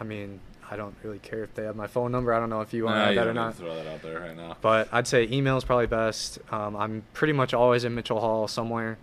I 0.00 0.02
mean, 0.02 0.40
I 0.68 0.74
don't 0.74 0.96
really 1.04 1.20
care 1.20 1.44
if 1.44 1.54
they 1.54 1.62
have 1.62 1.76
my 1.76 1.86
phone 1.86 2.10
number. 2.10 2.34
I 2.34 2.40
don't 2.40 2.50
know 2.50 2.62
if 2.62 2.74
you 2.74 2.86
want 2.86 2.96
Nah, 2.96 3.04
to 3.04 3.10
add 3.12 3.16
that 3.18 3.26
or 3.28 3.34
not. 3.34 3.54
throw 3.54 3.76
that 3.76 3.86
out 3.86 4.02
there 4.02 4.18
right 4.18 4.36
now. 4.36 4.56
But 4.60 4.88
I'd 4.90 5.06
say 5.06 5.28
email 5.30 5.56
is 5.56 5.62
probably 5.62 5.86
best. 5.86 6.40
Um, 6.50 6.74
I'm 6.74 7.04
pretty 7.12 7.32
much 7.34 7.54
always 7.54 7.84
in 7.84 7.94
Mitchell 7.94 8.18
Hall 8.18 8.48
somewhere. 8.48 8.98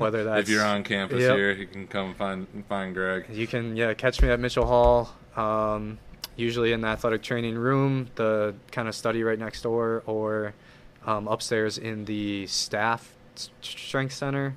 Whether 0.04 0.24
that's 0.24 0.42
if 0.42 0.48
you're 0.48 0.64
on 0.64 0.82
campus 0.84 1.20
Yep. 1.20 1.36
here, 1.36 1.52
you 1.52 1.66
can 1.66 1.86
come 1.86 2.14
find 2.14 2.46
find 2.68 2.94
Greg. 2.94 3.26
You 3.30 3.46
can 3.46 3.76
yeah 3.76 3.94
catch 3.94 4.20
me 4.22 4.28
at 4.30 4.40
Mitchell 4.40 4.66
Hall. 4.66 5.14
Um, 5.36 5.98
usually 6.36 6.72
in 6.72 6.80
the 6.80 6.88
athletic 6.88 7.22
training 7.22 7.56
room, 7.56 8.08
the 8.14 8.54
kind 8.72 8.88
of 8.88 8.94
study 8.94 9.22
right 9.22 9.38
next 9.38 9.62
door, 9.62 10.02
or 10.06 10.54
um, 11.06 11.28
upstairs 11.28 11.78
in 11.78 12.04
the 12.06 12.46
staff 12.46 13.14
strength 13.60 14.14
center. 14.14 14.54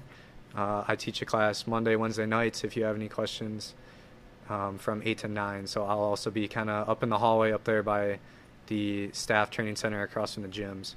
Uh, 0.56 0.84
I 0.88 0.95
teach 0.95 1.21
a 1.21 1.25
class 1.25 1.65
Monday, 1.67 1.95
Wednesday 1.95 2.25
nights. 2.25 2.63
If 2.63 2.75
you 2.77 2.84
have 2.84 2.95
any 2.95 3.10
questions, 3.10 3.73
um, 4.49 4.77
from 4.77 5.01
eight 5.06 5.19
to 5.19 5.27
nine. 5.27 5.67
So 5.67 5.84
I'll 5.84 5.99
also 5.99 6.29
be 6.29 6.47
kind 6.47 6.69
of 6.69 6.89
up 6.89 7.03
in 7.03 7.10
the 7.10 7.17
hallway 7.17 7.51
up 7.51 7.63
there 7.63 7.84
by 7.84 8.19
the 8.67 9.10
staff 9.12 9.49
training 9.49 9.75
center 9.75 10.01
across 10.03 10.34
from 10.34 10.43
the 10.43 10.49
gyms. 10.49 10.95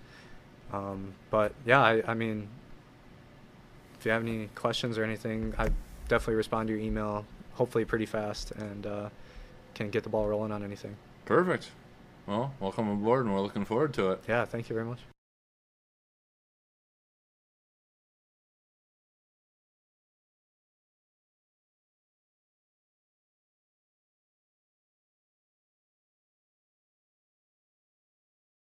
Um, 0.73 1.15
but 1.31 1.53
yeah, 1.65 1.81
I, 1.81 2.03
I 2.07 2.15
mean, 2.15 2.49
if 3.99 4.05
you 4.05 4.13
have 4.13 4.23
any 4.23 4.49
questions 4.55 4.99
or 4.99 5.05
anything, 5.05 5.55
I 5.59 5.71
definitely 6.09 6.35
respond 6.35 6.69
to 6.69 6.75
your 6.75 6.83
email, 6.83 7.25
hopefully 7.55 7.85
pretty 7.85 8.07
fast, 8.07 8.53
and 8.53 8.87
uh, 8.87 9.09
can 9.75 9.91
get 9.91 10.03
the 10.03 10.09
ball 10.09 10.27
rolling 10.27 10.53
on 10.53 10.63
anything. 10.63 10.97
Perfect. 11.25 11.71
Well, 12.27 12.55
welcome 12.61 12.89
aboard, 12.89 13.25
and 13.27 13.35
we're 13.35 13.41
looking 13.41 13.65
forward 13.65 13.95
to 13.95 14.11
it. 14.11 14.23
Yeah, 14.29 14.45
thank 14.45 14.69
you 14.69 14.75
very 14.75 14.87
much. 14.87 14.99